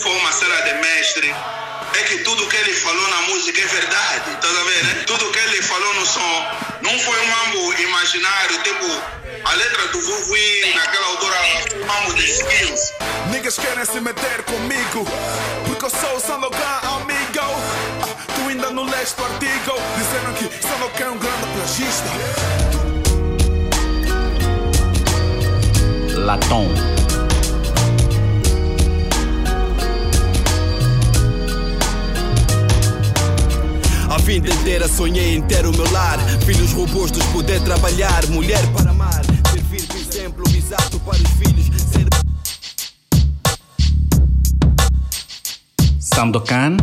foi 0.02 0.12
uma 0.12 0.32
cena 0.32 0.60
de 0.62 0.74
mestre, 0.80 1.28
é 1.28 2.02
que 2.04 2.18
tudo 2.18 2.48
que 2.48 2.56
ele 2.56 2.72
falou 2.72 3.08
na 3.08 3.22
música 3.22 3.60
é 3.60 3.66
verdade, 3.66 4.36
tá 4.40 4.48
ver, 4.48 4.84
né? 4.84 5.04
Tudo 5.06 5.30
que 5.30 5.38
ele 5.38 5.62
falou 5.62 5.94
no 5.94 6.06
som 6.06 6.46
não 6.82 6.98
foi 6.98 7.20
um 7.20 7.26
mambo 7.26 7.74
imaginário, 7.80 8.62
tipo, 8.62 8.86
a 9.44 9.54
letra 9.54 9.88
do 9.88 10.00
Vuvi 10.00 10.74
naquela 10.74 11.06
altura 11.08 11.36
mambo 11.86 12.14
de 12.14 12.24
skills. 12.24 12.92
Niggas 13.30 13.58
querem 13.58 13.84
se 13.84 14.00
meter 14.00 14.42
comigo 14.44 15.06
Porque 15.66 15.84
eu 15.84 15.90
sou 15.90 16.16
o 16.16 16.20
Sandokan, 16.20 16.56
amigo 16.56 17.40
Ah, 18.02 18.16
Tu 18.34 18.48
ainda 18.48 18.70
não 18.70 18.84
leste 18.84 19.20
o 19.20 19.24
artigo 19.24 19.74
Disseram 19.98 20.32
que 20.34 20.66
Sandokan 20.66 21.04
é 21.04 21.10
um 21.10 21.18
grande 21.18 21.46
plagista 21.54 22.10
Latom. 26.16 26.68
A 34.10 34.18
vida 34.18 34.48
inteira 34.48 34.88
sonhei 34.88 35.34
em 35.36 35.42
ter 35.42 35.66
o 35.66 35.72
meu 35.72 35.90
lar 35.92 36.18
Filhos 36.46 36.72
robustos, 36.72 37.22
poder 37.26 37.60
trabalhar 37.60 38.24
Mulher 38.28 38.64
para 38.72 38.90
amar 38.90 39.13
para 41.04 41.16
os 41.16 41.30
filhos 41.32 41.66
Ser 41.76 42.06
Sandokan. 46.00 46.76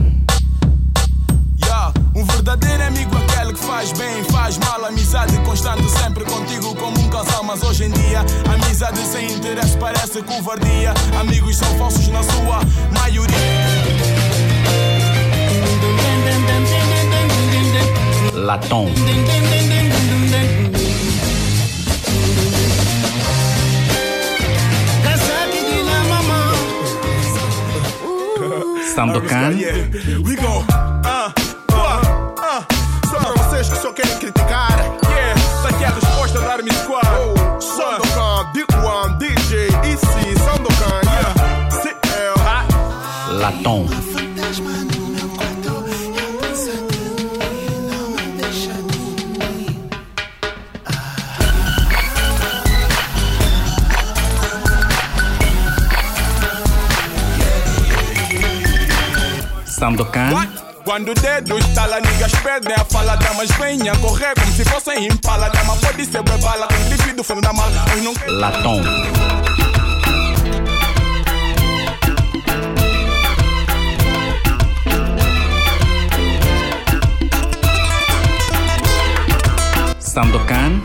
Yeah, 1.64 1.94
um 2.16 2.24
verdadeiro 2.26 2.84
amigo 2.84 3.16
aquele 3.18 3.54
que 3.54 3.60
faz 3.60 3.92
bem, 3.94 4.24
faz 4.26 4.58
mal. 4.60 4.86
Amizade 4.86 5.38
constante 5.40 5.90
sempre 5.90 6.24
contigo 6.26 6.76
como 6.76 7.00
um 7.00 7.10
casal. 7.10 7.44
Mas 7.44 7.64
hoje 7.64 7.86
em 7.86 7.92
dia, 7.92 8.24
amizade 8.54 9.00
sem 9.00 9.32
interesse 9.34 9.78
parece 9.78 10.22
covardia. 10.22 10.94
Amigos 11.20 11.58
são 11.58 11.78
falsos 11.78 12.08
na 12.10 12.24
sua 12.24 12.62
maioria. 12.92 13.38
Latom. 18.34 18.90
Sandokan. 28.94 29.54
É. 29.54 29.90
Ah, 31.06 31.32
ah, 31.72 32.02
ah. 32.40 32.64
Só 33.10 33.18
pra 33.20 33.44
vocês 33.44 33.70
que 33.70 33.78
só 33.78 33.94
querem 33.94 34.18
criticar. 34.18 34.78
Yeah, 35.10 35.40
tá 35.62 35.70
a 35.70 35.92
resposta 35.92 36.42
da 36.42 36.54
Army 36.54 36.72
Squad. 36.74 37.08
Oh, 37.08 37.62
Sandokan, 37.62 38.52
D1, 38.54 39.18
DJ, 39.18 39.68
EC, 39.90 40.38
Sandokan, 40.40 41.02
yeah. 41.06 41.34
CL. 41.72 43.40
Latom. 43.40 44.01
Sandokan, 59.82 60.30
Quando 60.86 61.10
o 61.10 61.16
dedo 61.16 61.58
estala, 61.58 62.00
niggas 62.00 62.32
perdem 62.44 62.76
a 62.76 62.86
fala. 62.86 63.16
Damas 63.16 63.50
venham 63.58 63.96
correr 63.96 64.36
como 64.36 64.52
se 64.52 64.64
fossem 64.64 65.08
impala. 65.08 65.50
Dama 65.50 65.76
pode 65.78 66.06
ser 66.06 66.22
bué 66.22 66.38
bala, 66.38 66.68
com 66.68 66.76
clipe 66.88 67.14
do 67.14 67.24
fundo 67.24 67.42
da 67.42 67.52
mala. 67.52 67.72
Hoje 67.92 68.04
não 68.04 68.14
Latom, 68.28 68.80
Sandokan, 80.00 80.80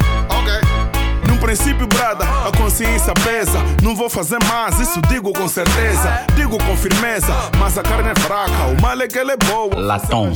princípio, 1.46 1.86
brada, 1.86 2.24
a 2.24 2.50
consciência 2.56 3.14
pesa. 3.14 3.60
Não 3.80 3.94
vou 3.94 4.10
fazer 4.10 4.36
mais, 4.48 4.80
isso 4.80 5.00
digo 5.08 5.32
com 5.32 5.46
certeza. 5.46 6.26
Digo 6.34 6.58
com 6.58 6.76
firmeza, 6.76 7.32
mas 7.56 7.78
a 7.78 7.84
carne 7.84 8.08
é 8.08 8.20
fraca. 8.20 8.64
O 8.76 8.82
mal 8.82 9.00
é 9.00 9.06
que 9.06 9.16
ela 9.16 9.30
é 9.30 9.36
boa. 9.36 9.76
Latom, 9.76 10.32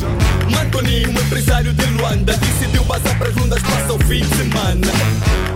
Antoninho, 0.63 1.09
um 1.09 1.21
empresário 1.21 1.73
de 1.73 1.85
Luanda, 1.87 2.33
decidiu 2.35 2.85
passar 2.85 3.19
para 3.19 3.29
juntas, 3.33 3.61
passa 3.61 3.93
o 3.93 3.99
fim 4.05 4.21
de 4.21 4.37
semana. 4.37 4.87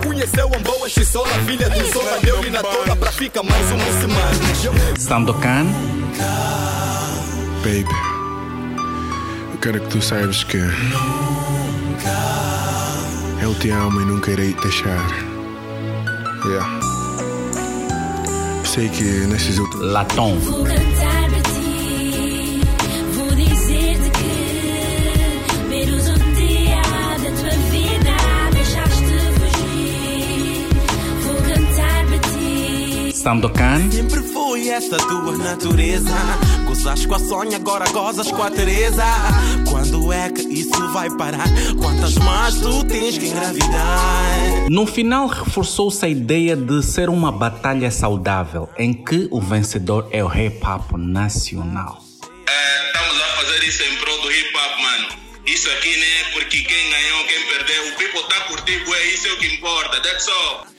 Conheceu 0.05 0.51
a 0.53 0.59
boa 0.59 0.89
Xissola, 0.89 1.29
filha 1.47 1.71
do 1.71 1.93
Sola, 1.93 2.19
deu-lhe 2.21 2.51
na 2.51 2.61
tola 2.61 2.97
para 2.97 3.13
ficar 3.13 3.45
mais 3.45 3.71
uma 3.71 4.01
semana. 4.01 4.99
Sandokan, 4.99 5.67
Baby, 7.59 7.95
eu 9.53 9.59
quero 9.61 9.81
que 9.83 9.89
tu 9.89 10.03
saibas 10.03 10.43
que. 10.43 10.59
Eu 13.41 13.55
te 13.55 13.71
amo 13.71 14.01
e 14.01 14.05
nunca 14.05 14.33
irei 14.33 14.53
te 14.53 14.63
deixar. 14.63 15.34
Yeah. 16.47 16.81
Sei 18.65 18.89
que 18.91 19.27
nesses 19.27 19.59
últimos. 19.59 19.87
Latom. 19.87 20.39
Sandokan, 33.15 33.91
Sempre 33.91 34.23
foi 34.23 34.69
essa 34.69 34.99
tua 34.99 35.39
natureza. 35.39 36.13
Gozas 36.75 37.07
com 37.07 37.15
a 37.15 37.19
Sonha, 37.21 37.57
agora 37.57 37.89
gozas 37.93 38.33
com 38.33 38.43
a 38.43 38.51
Teresa. 38.51 39.05
Quando 39.71 40.13
é 40.13 40.29
que 40.29 40.43
isso 40.43 40.93
vai 40.93 41.09
parar? 41.17 41.47
Quantas 41.81 42.17
mais 42.17 42.57
tu 42.57 42.85
tens 42.85 43.17
que 43.17 43.29
engravidar? 43.29 44.69
No 44.69 44.85
final, 44.85 45.29
reforçou-se 45.29 46.05
a 46.05 46.09
ideia 46.09 46.57
de 46.57 46.83
ser 46.83 47.09
uma 47.09 47.31
batalha 47.31 47.93
saudável, 47.93 48.69
em 48.77 48.93
que 48.93 49.29
o 49.31 49.41
vencedor 49.41 50.09
é 50.11 50.25
o 50.25 50.29
hip 50.29 50.61
hop 50.67 50.99
nacional. 50.99 52.03
Estamos 52.43 53.23
a 53.23 53.27
fazer 53.37 53.63
isso 53.63 53.83
em 53.85 53.97
prol 53.99 54.21
do 54.23 54.33
hip 54.33 54.57
hop, 54.57 54.83
mano. 54.83 55.09
Isso 55.47 55.71
aqui, 55.71 55.97
né? 55.97 56.25
Porque 56.33 56.59
quem 56.59 56.91
ganhou, 56.91 57.25
quem 57.29 57.47
perdeu, 57.47 57.89
o 57.89 57.97
people 57.97 58.29
tá 58.29 58.41
curtindo, 58.49 58.93
é 58.93 59.07
isso 59.15 59.29
é 59.29 59.33
o 59.33 59.37
que 59.39 59.47
importa. 59.47 60.01
That's 60.01 60.27
all. 60.27 60.74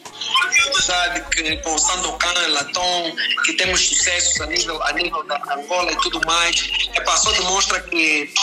Sabe 0.81 1.21
que 1.31 1.57
com 1.57 1.77
Sandokan, 1.77 2.47
Latom, 2.49 3.15
que 3.45 3.53
temos 3.53 3.81
sucessos 3.87 4.39
a 4.41 4.45
nível, 4.47 4.81
a 4.83 4.93
nível 4.93 5.23
da 5.23 5.41
Angola 5.53 5.91
e 5.91 5.95
tudo 5.97 6.21
mais. 6.25 6.69
Epá, 6.93 7.17
só 7.17 7.31
demonstra 7.31 7.79
que 7.81 8.33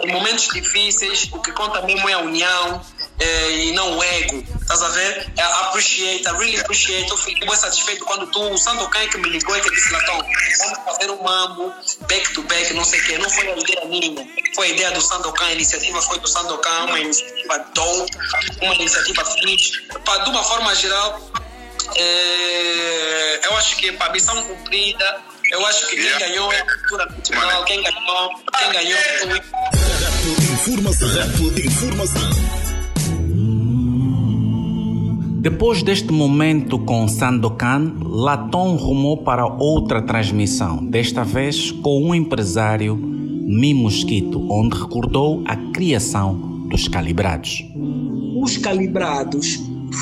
em 0.00 0.12
momentos 0.12 0.48
difíceis 0.48 1.28
o 1.32 1.40
que 1.40 1.52
conta 1.52 1.82
mesmo 1.82 2.08
é 2.08 2.12
a 2.12 2.18
união 2.18 2.84
eh, 3.20 3.50
e 3.50 3.72
não 3.72 3.98
o 3.98 4.02
ego. 4.02 4.44
Estás 4.60 4.82
a 4.82 4.88
ver? 4.90 5.32
É 5.36 5.42
appreciate, 5.42 6.26
I 6.26 6.30
really 6.32 6.60
appreciate. 6.60 7.10
Eu 7.10 7.16
fiquei 7.16 7.46
bem 7.46 7.56
satisfeito 7.56 8.04
quando 8.04 8.26
tu, 8.28 8.40
o 8.40 8.58
Sandokan 8.58 9.08
que 9.08 9.18
me 9.18 9.28
ligou 9.30 9.56
e 9.56 9.60
que 9.60 9.70
disse, 9.70 9.92
Latom, 9.92 10.18
vamos 10.18 10.78
fazer 10.84 11.10
um 11.10 11.22
mambo, 11.22 11.72
back 12.08 12.32
to 12.32 12.42
back, 12.42 12.72
não 12.74 12.84
sei 12.84 13.00
o 13.00 13.04
quê. 13.04 13.18
Não 13.18 13.30
foi 13.30 13.48
a 13.48 13.56
ideia 13.56 13.84
minha, 13.86 14.28
foi 14.54 14.66
a 14.66 14.70
ideia 14.70 14.90
do 14.92 15.00
Sandokan. 15.00 15.46
A 15.46 15.52
iniciativa 15.52 16.00
foi 16.02 16.18
do 16.20 16.28
Sandokan, 16.28 16.84
uma 16.84 17.00
iniciativa 17.00 17.58
dope, 17.74 18.12
uma 18.62 18.74
iniciativa 18.74 19.24
feliz. 19.24 19.72
De 20.24 20.30
uma 20.30 20.44
forma 20.44 20.74
geral, 20.74 21.20
é, 21.96 23.46
eu 23.46 23.56
acho 23.56 23.76
que 23.76 23.92
para 23.92 24.12
missão 24.12 24.42
cumprida, 24.44 25.20
eu 25.50 25.64
acho 25.66 25.88
que 25.88 25.96
quem 25.96 26.18
ganhou 26.18 26.52
é 26.52 26.60
a 26.60 26.66
cultura 26.66 27.06
nacional, 27.06 27.64
quem 27.64 27.82
ganhou, 27.82 28.30
quem 28.58 28.72
ganhou 28.72 28.98
foi 29.20 29.38
Informação, 30.52 31.08
de 31.54 31.66
informação. 31.66 32.58
Depois 35.40 35.82
deste 35.82 36.12
momento 36.12 36.78
com 36.80 37.08
Sandokan, 37.08 37.94
Latom 38.02 38.76
rumou 38.76 39.18
para 39.18 39.46
outra 39.46 40.02
transmissão, 40.02 40.84
desta 40.84 41.24
vez 41.24 41.70
com 41.70 42.02
um 42.02 42.14
empresário, 42.14 42.96
Mi 42.96 43.72
Mosquito, 43.72 44.46
onde 44.50 44.78
recordou 44.78 45.42
a 45.46 45.56
criação 45.72 46.66
dos 46.68 46.86
calibrados. 46.88 47.64
os 48.42 48.58
calibrados 48.58 49.58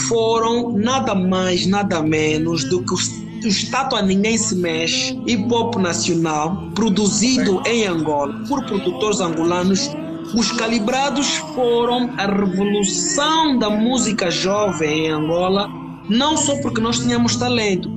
foram 0.09 0.73
nada 0.73 1.15
mais, 1.15 1.67
nada 1.67 2.03
menos 2.03 2.65
do 2.65 2.83
que 2.83 2.95
o 2.95 3.49
Estátua 3.49 4.03
Ninguém 4.03 4.37
Se 4.37 4.57
Mexe, 4.57 5.19
hip 5.27 5.53
hop 5.53 5.77
nacional, 5.77 6.71
produzido 6.75 7.63
em 7.67 7.87
Angola 7.87 8.43
por 8.49 8.65
produtores 8.65 9.21
angolanos. 9.21 9.91
Os 10.35 10.51
calibrados 10.53 11.37
foram 11.55 12.11
a 12.17 12.27
revolução 12.27 13.59
da 13.59 13.71
música 13.71 14.31
jovem 14.31 15.07
em 15.07 15.11
Angola, 15.11 15.69
não 16.09 16.37
só 16.37 16.57
porque 16.61 16.81
nós 16.81 16.99
tínhamos 16.99 17.37
talento, 17.37 17.89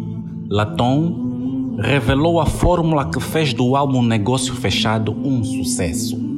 Latom 0.49 1.77
revelou 1.79 2.39
a 2.39 2.45
fórmula 2.45 3.09
que 3.09 3.19
fez 3.19 3.53
do 3.53 3.75
álbum 3.75 4.01
Negócio 4.01 4.53
Fechado 4.55 5.11
um 5.11 5.43
sucesso. 5.43 6.28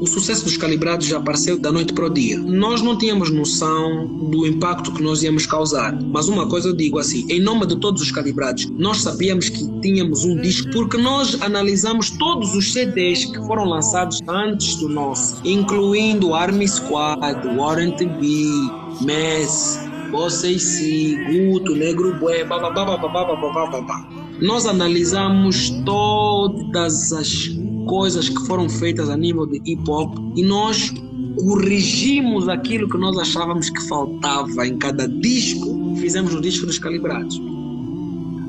O 0.00 0.06
sucesso 0.06 0.44
dos 0.44 0.56
calibrados 0.56 1.06
já 1.06 1.18
apareceu 1.18 1.58
da 1.58 1.72
noite 1.72 1.92
para 1.92 2.06
o 2.06 2.10
dia. 2.10 2.38
Nós 2.38 2.80
não 2.80 2.96
tínhamos 2.96 3.30
noção 3.30 4.06
do 4.06 4.46
impacto 4.46 4.92
que 4.92 5.02
nós 5.02 5.24
íamos 5.24 5.44
causar. 5.44 6.00
Mas 6.00 6.28
uma 6.28 6.46
coisa 6.48 6.68
eu 6.68 6.76
digo 6.76 7.00
assim, 7.00 7.26
em 7.28 7.40
nome 7.40 7.66
de 7.66 7.76
todos 7.76 8.00
os 8.00 8.12
calibrados, 8.12 8.66
nós 8.70 8.98
sabíamos 8.98 9.48
que 9.48 9.80
tínhamos 9.80 10.24
um 10.24 10.40
disco 10.40 10.70
porque 10.70 10.96
nós 10.96 11.42
analisamos 11.42 12.10
todos 12.10 12.54
os 12.54 12.72
CDs 12.72 13.24
que 13.24 13.38
foram 13.38 13.64
lançados 13.64 14.20
antes 14.28 14.76
do 14.76 14.88
nosso, 14.88 15.40
incluindo 15.44 16.32
Army 16.32 16.68
Squad, 16.68 17.20
Warren 17.56 17.96
B, 17.96 19.04
Mess, 19.04 19.80
Bossa 20.12 20.56
C, 20.58 21.16
Guto, 21.28 21.74
Negro 21.74 22.14
Bué, 22.20 22.44
babá, 22.44 22.70
babá, 22.70 22.96
babá, 22.96 23.24
babá, 23.34 23.66
babá. 23.70 24.08
Nós 24.40 24.66
analisamos 24.66 25.70
todas 25.84 27.12
as 27.12 27.48
coisas 27.88 28.28
que 28.28 28.46
foram 28.46 28.68
feitas 28.68 29.08
a 29.08 29.16
nível 29.16 29.46
de 29.46 29.60
hip 29.64 29.82
hop 29.88 30.14
e 30.36 30.42
nós 30.44 30.92
corrigimos 31.36 32.48
aquilo 32.48 32.88
que 32.88 32.98
nós 32.98 33.18
achávamos 33.18 33.70
que 33.70 33.80
faltava 33.88 34.66
em 34.66 34.76
cada 34.76 35.08
disco, 35.08 35.96
fizemos 35.96 36.34
o 36.34 36.40
disco 36.40 36.66
dos 36.66 36.78
calibrados. 36.78 37.40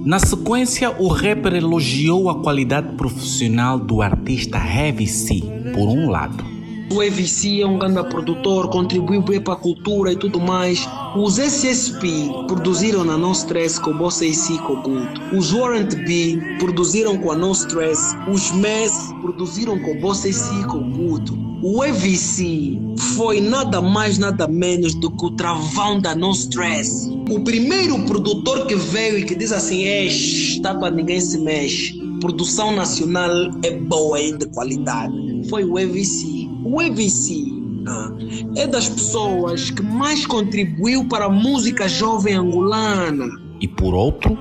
Na 0.06 0.20
sequência, 0.20 0.92
o 1.00 1.08
rapper 1.08 1.54
elogiou 1.56 2.30
a 2.30 2.42
qualidade 2.42 2.96
profissional 2.96 3.80
do 3.80 4.02
artista 4.02 4.58
Heavy 4.58 5.08
C, 5.08 5.42
por 5.74 5.88
um 5.88 6.10
lado. 6.10 6.44
O 6.92 7.04
EVC 7.04 7.62
é 7.62 7.68
um 7.68 7.78
grande 7.78 8.04
produtor, 8.10 8.68
contribuiu 8.70 9.22
bem 9.22 9.40
para 9.40 9.54
a 9.54 9.58
cultura 9.58 10.12
e 10.12 10.16
tudo 10.16 10.40
mais. 10.40 10.88
Os 11.16 11.38
SSP 11.38 12.32
produziram 12.48 13.04
na 13.04 13.16
No 13.16 13.32
Stress 13.32 13.80
com 13.80 13.96
Bossa 13.96 14.26
AC 14.26 14.58
com 14.66 14.74
o 14.74 14.82
Guto. 14.82 15.38
Os 15.38 15.54
Warrant 15.54 15.94
B 15.94 16.40
produziram 16.58 17.16
com 17.20 17.32
a 17.32 17.36
No 17.36 17.52
Stress. 17.52 18.16
Os 18.28 18.52
MES 18.52 19.14
produziram 19.22 19.78
com 19.80 20.00
Bossa 20.00 20.28
AC 20.28 20.66
com 20.68 20.80
o 20.80 20.90
Guto. 20.90 21.38
O 21.62 21.84
EVC 21.84 22.80
foi 23.16 23.40
nada 23.40 23.82
mais, 23.82 24.18
nada 24.18 24.48
menos 24.48 24.96
do 24.96 25.12
que 25.12 25.26
o 25.26 25.32
travão 25.32 26.00
da 26.00 26.16
No 26.16 26.32
Stress. 26.32 27.10
O 27.30 27.42
primeiro 27.42 28.00
produtor 28.06 28.66
que 28.66 28.76
veio 28.76 29.20
e 29.20 29.26
que 29.26 29.36
diz 29.36 29.52
assim: 29.52 29.84
é, 29.84 30.06
está 30.06 30.74
para 30.74 30.96
ninguém 30.96 31.22
se 31.22 31.38
mexe. 31.38 32.00
Produção 32.20 32.76
nacional 32.76 33.32
é 33.62 33.72
boa 33.72 34.20
e 34.20 34.36
de 34.38 34.48
qualidade. 34.48 35.14
Foi 35.50 35.64
o 35.64 35.78
EVC. 35.78 36.39
O 36.64 36.82
EVC 36.82 37.46
ah, 37.88 38.12
é 38.56 38.68
das 38.68 38.90
pessoas 38.90 39.72
que 39.72 39.82
mais 39.82 40.26
contribuiu 40.26 41.08
para 41.08 41.26
a 41.26 41.30
música 41.30 41.88
jovem 41.88 42.36
angolana. 42.36 43.28
E 43.62 43.68
por 43.68 43.94
outro, 43.94 44.38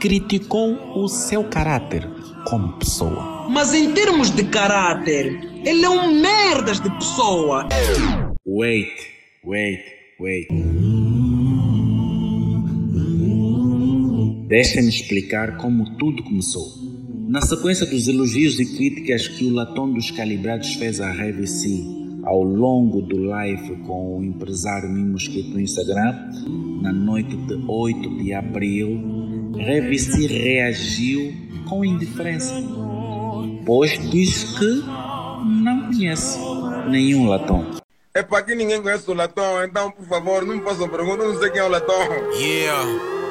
criticou 0.00 0.76
o 0.96 1.08
seu 1.08 1.44
caráter 1.44 2.08
como 2.46 2.72
pessoa. 2.74 3.46
Mas 3.48 3.72
em 3.74 3.92
termos 3.92 4.30
de 4.30 4.44
caráter, 4.44 5.48
ele 5.64 5.84
é 5.84 5.90
um 5.90 6.20
merdas 6.20 6.80
de 6.80 6.90
pessoa. 6.90 7.68
Wait, 8.46 8.92
wait, 9.44 9.80
wait. 10.20 10.48
Deixem-me 14.48 14.88
explicar 14.88 15.56
como 15.56 15.96
tudo 15.96 16.22
começou. 16.24 16.81
Na 17.32 17.40
sequência 17.40 17.86
dos 17.86 18.08
elogios 18.08 18.60
e 18.60 18.76
críticas 18.76 19.26
que 19.26 19.46
o 19.46 19.54
Latão 19.54 19.90
dos 19.90 20.10
Calibrados 20.10 20.74
fez 20.74 21.00
à 21.00 21.16
Heavy 21.16 21.46
C 21.46 21.82
ao 22.24 22.42
longo 22.42 23.00
do 23.00 23.16
live 23.22 23.74
com 23.86 24.18
o 24.18 24.22
empresário 24.22 24.90
Mimo 24.90 25.12
Mosquito 25.12 25.48
no 25.48 25.58
Instagram, 25.58 26.14
na 26.82 26.92
noite 26.92 27.34
de 27.34 27.54
8 27.66 28.18
de 28.18 28.34
abril, 28.34 29.00
C 29.98 30.26
reagiu 30.26 31.32
com 31.66 31.82
indiferença. 31.82 32.54
Depois 33.60 33.98
diz 34.10 34.58
que 34.58 34.84
não 35.64 35.86
conhece 35.86 36.38
nenhum 36.90 37.28
latão. 37.28 37.66
É 38.12 38.22
para 38.22 38.42
que 38.42 38.54
ninguém 38.54 38.82
conhece 38.82 39.10
o 39.10 39.14
latão, 39.14 39.64
então 39.64 39.90
por 39.90 40.04
favor, 40.04 40.44
não 40.44 40.56
me 40.56 40.62
façam 40.62 40.86
pergunta, 40.86 41.22
eu 41.22 41.32
não 41.32 41.40
sei 41.40 41.48
quem 41.50 41.62
é 41.62 41.64
o 41.64 41.68
latão. 41.70 41.96
Yeah. 42.34 43.21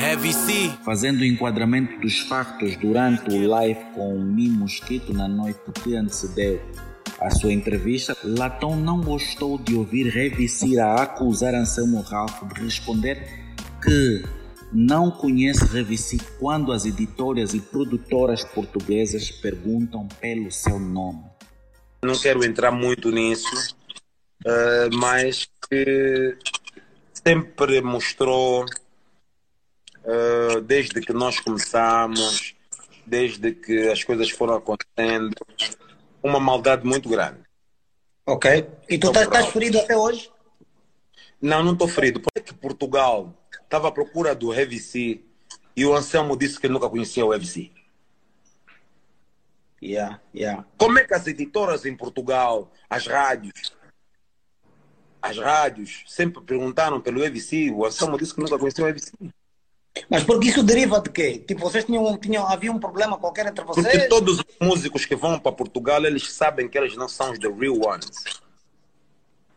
Heavy 0.00 0.32
C. 0.32 0.72
Fazendo 0.84 1.22
o 1.22 1.24
enquadramento 1.24 1.98
dos 2.00 2.20
factos 2.20 2.76
durante 2.76 3.28
o 3.30 3.48
live 3.48 3.80
com 3.94 4.14
o 4.14 4.20
Mi 4.20 4.48
Mosquito 4.48 5.12
na 5.12 5.26
noite 5.26 5.58
que 5.82 5.96
antecedeu 5.96 6.62
a 7.20 7.30
sua 7.30 7.52
entrevista, 7.52 8.16
Latão 8.22 8.76
não 8.76 9.00
gostou 9.00 9.58
de 9.58 9.74
ouvir 9.74 10.16
Heavy 10.16 10.48
C 10.48 10.78
a 10.78 11.02
acusar 11.02 11.52
Anselmo 11.52 12.00
Ralph 12.00 12.44
de 12.44 12.62
responder 12.62 13.20
que 13.82 14.24
não 14.72 15.10
conhece 15.10 15.76
Heavy 15.76 15.98
C 15.98 16.16
quando 16.38 16.70
as 16.70 16.86
editoras 16.86 17.52
e 17.52 17.60
produtoras 17.60 18.44
portuguesas 18.44 19.32
perguntam 19.32 20.06
pelo 20.20 20.52
seu 20.52 20.78
nome. 20.78 21.24
Não 22.04 22.14
quero 22.14 22.44
entrar 22.44 22.70
muito 22.70 23.10
nisso, 23.10 23.74
uh, 24.46 24.96
mas 24.96 25.48
que 25.68 26.38
sempre 27.12 27.80
mostrou 27.80 28.64
uh, 30.08 30.60
desde 30.62 31.00
que 31.00 31.12
nós 31.12 31.38
começamos, 31.38 32.54
desde 33.06 33.52
que 33.52 33.88
as 33.88 34.02
coisas 34.02 34.30
foram 34.30 34.54
acontecendo, 34.54 35.34
uma 36.22 36.40
maldade 36.40 36.86
muito 36.86 37.08
grande. 37.08 37.40
Ok. 38.26 38.66
E 38.88 38.98
tu 38.98 39.10
estás 39.10 39.46
ferido 39.48 39.78
até 39.78 39.96
hoje? 39.96 40.30
Não, 41.40 41.62
não 41.62 41.72
estou 41.72 41.88
ferido. 41.88 42.20
Porque 42.20 42.52
Portugal 42.52 43.34
estava 43.62 43.88
à 43.88 43.92
procura 43.92 44.34
do 44.34 44.52
Heavy 44.52 44.78
C 44.78 45.22
e 45.76 45.86
o 45.86 45.94
Anselmo 45.94 46.36
disse 46.36 46.58
que 46.58 46.68
nunca 46.68 46.88
conhecia 46.88 47.24
o 47.24 47.32
Heavy 47.32 47.46
C. 47.46 47.70
Yeah, 49.80 50.20
yeah. 50.34 50.64
Como 50.76 50.98
é 50.98 51.04
que 51.04 51.14
as 51.14 51.26
editoras 51.28 51.86
em 51.86 51.96
Portugal, 51.96 52.72
as 52.90 53.06
rádios, 53.06 53.72
as 55.22 55.38
rádios 55.38 56.04
sempre 56.06 56.42
perguntaram 56.42 57.00
pelo 57.00 57.22
EVC, 57.22 57.70
o 57.70 57.84
Anselmo 57.84 58.18
disse 58.18 58.34
que 58.34 58.40
nunca 58.40 58.58
conhecia 58.58 58.84
o 58.84 58.88
EVC. 58.88 59.12
Mas 60.08 60.24
porque 60.24 60.48
isso 60.48 60.62
deriva 60.62 61.00
de 61.00 61.10
quê? 61.10 61.42
Tipo, 61.46 61.62
vocês 61.62 61.84
tinham, 61.84 62.16
tinham 62.18 62.46
havia 62.46 62.72
um 62.72 62.78
problema 62.78 63.18
qualquer 63.18 63.46
entre 63.46 63.64
vocês? 63.64 63.86
Porque 63.86 64.08
todos 64.08 64.38
os 64.38 64.44
músicos 64.60 65.04
que 65.04 65.16
vão 65.16 65.38
para 65.38 65.52
Portugal, 65.52 66.04
eles 66.04 66.30
sabem 66.32 66.68
que 66.68 66.76
eles 66.76 66.96
não 66.96 67.08
são 67.08 67.32
os 67.32 67.38
the 67.38 67.48
real 67.48 67.78
ones. 67.80 68.10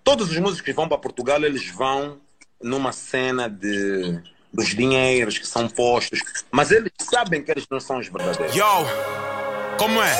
Todos 0.03 0.31
os 0.31 0.37
músicos 0.37 0.61
que 0.61 0.73
vão 0.73 0.87
para 0.87 0.97
Portugal, 0.97 1.43
eles 1.43 1.69
vão 1.69 2.19
numa 2.61 2.91
cena 2.91 3.49
de 3.49 4.21
dos 4.53 4.69
dinheiros 4.75 5.37
que 5.37 5.47
são 5.47 5.67
postos, 5.67 6.19
mas 6.51 6.71
eles 6.71 6.91
sabem 6.99 7.41
que 7.41 7.51
eles 7.51 7.65
não 7.71 7.79
são 7.79 7.99
os 7.99 8.09
verdadeiros. 8.09 8.53
Yo, 8.55 8.65
como 9.77 10.01
é? 10.01 10.13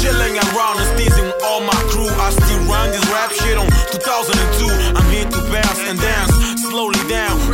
Chilling 0.00 0.38
around 0.38 0.78
and 0.78 0.96
teasing 0.96 1.32
all 1.42 1.60
my 1.62 1.74
crew. 1.90 2.06
I 2.06 2.30
still 2.30 2.62
run 2.70 2.90
this 2.92 3.04
rap 3.10 3.32
shit 3.32 3.58
on 3.58 3.66
2002. 3.90 4.70
I'm 4.94 5.10
here 5.10 5.24
to 5.24 5.40
bounce 5.50 5.80
and 5.90 5.98
dance 5.98 6.60
slowly 6.62 7.02
down. 7.08 7.47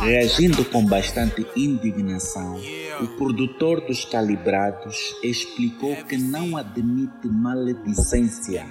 Reagindo 0.00 0.64
com 0.64 0.84
bastante 0.84 1.46
indignação, 1.56 2.60
o 3.00 3.06
produtor 3.16 3.80
dos 3.82 4.04
Calibrados 4.04 4.96
explicou 5.22 5.94
que 6.04 6.16
não 6.16 6.56
admite 6.56 7.28
maledicência 7.28 8.66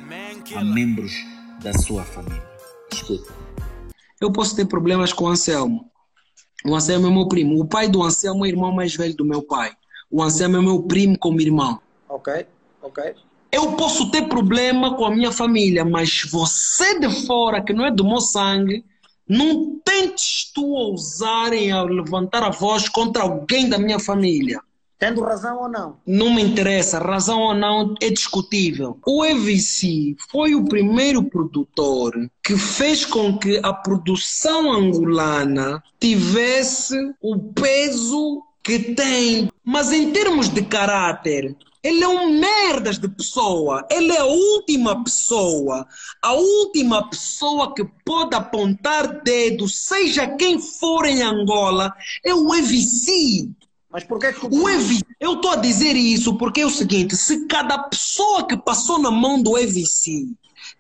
a 0.54 0.64
membros 0.64 1.14
da 1.64 1.72
sua 1.74 2.04
família. 2.04 2.44
Escuta. 2.92 3.34
Eu 4.20 4.30
posso 4.30 4.54
ter 4.58 4.66
problemas 4.66 5.14
com 5.14 5.24
o 5.24 5.28
Anselmo. 5.30 5.90
O 6.66 6.76
Anselmo 6.76 7.08
é 7.08 7.10
meu 7.10 7.30
primo. 7.30 7.62
O 7.62 7.66
pai 7.66 7.88
do 7.88 8.04
Anselmo 8.04 8.46
é 8.46 8.50
o 8.50 8.52
irmão 8.52 8.74
mais 8.74 8.94
velho 8.94 9.16
do 9.16 9.24
meu 9.24 9.42
pai. 9.42 9.72
O 10.12 10.22
Anselmo 10.22 10.58
é 10.58 10.62
meu 10.62 10.84
primo 10.84 11.18
como 11.18 11.40
irmão. 11.40 11.80
Ok, 12.10 12.46
ok. 12.82 13.16
Eu 13.56 13.72
posso 13.72 14.12
ter 14.12 14.24
problema 14.24 14.98
com 14.98 15.06
a 15.06 15.10
minha 15.10 15.32
família, 15.32 15.86
mas 15.86 16.24
você 16.30 17.00
de 17.00 17.10
fora, 17.26 17.64
que 17.64 17.72
não 17.72 17.86
é 17.86 17.90
do 17.90 18.04
meu 18.04 18.20
sangue, 18.20 18.84
não 19.26 19.80
tentes 19.80 20.52
tu 20.54 20.66
ousarem 20.72 21.72
a 21.72 21.82
levantar 21.82 22.44
a 22.44 22.50
voz 22.50 22.90
contra 22.90 23.24
alguém 23.24 23.70
da 23.70 23.78
minha 23.78 23.98
família. 23.98 24.60
Tendo 25.00 25.22
razão 25.22 25.58
ou 25.62 25.70
não? 25.70 25.96
Não 26.06 26.34
me 26.34 26.44
interessa, 26.44 27.00
razão 27.00 27.40
ou 27.40 27.54
não 27.54 27.96
é 28.02 28.10
discutível. 28.10 29.00
O 29.08 29.24
EVC 29.24 30.18
foi 30.30 30.54
o 30.54 30.66
primeiro 30.66 31.24
produtor 31.24 32.12
que 32.44 32.58
fez 32.58 33.06
com 33.06 33.38
que 33.38 33.58
a 33.64 33.72
produção 33.72 34.70
angolana 34.70 35.82
tivesse 35.98 36.98
o 37.22 37.40
peso 37.54 38.44
que 38.62 38.80
tem. 38.80 39.50
Mas 39.64 39.94
em 39.94 40.12
termos 40.12 40.50
de 40.50 40.62
caráter, 40.62 41.56
ele 41.86 42.04
é 42.04 42.08
um 42.08 42.40
merdas 42.40 42.98
de 42.98 43.08
pessoa. 43.08 43.86
Ele 43.92 44.12
é 44.12 44.18
a 44.18 44.26
última 44.26 45.04
pessoa. 45.04 45.86
A 46.20 46.34
última 46.34 47.08
pessoa 47.08 47.76
que 47.76 47.86
pode 48.04 48.36
apontar 48.36 49.22
dedo, 49.22 49.70
seja 49.70 50.36
quem 50.36 50.60
for 50.60 51.06
em 51.06 51.22
Angola, 51.22 51.94
é 52.24 52.34
o 52.34 52.56
EVC. 52.56 53.52
Mas 53.92 54.04
por 54.04 54.18
que, 54.18 54.34
que 54.34 54.48
o 54.48 54.68
EVC? 54.68 55.04
Eu 55.20 55.34
estou 55.34 55.52
a 55.52 55.58
dizer 55.58 55.96
isso 55.96 56.36
porque 56.40 56.62
é 56.62 56.66
o 56.66 56.72
seguinte: 56.72 57.16
se 57.16 57.46
cada 57.46 57.78
pessoa 57.78 58.48
que 58.48 58.58
passou 58.58 58.98
na 58.98 59.12
mão 59.12 59.40
do 59.40 59.56
EVC 59.56 60.26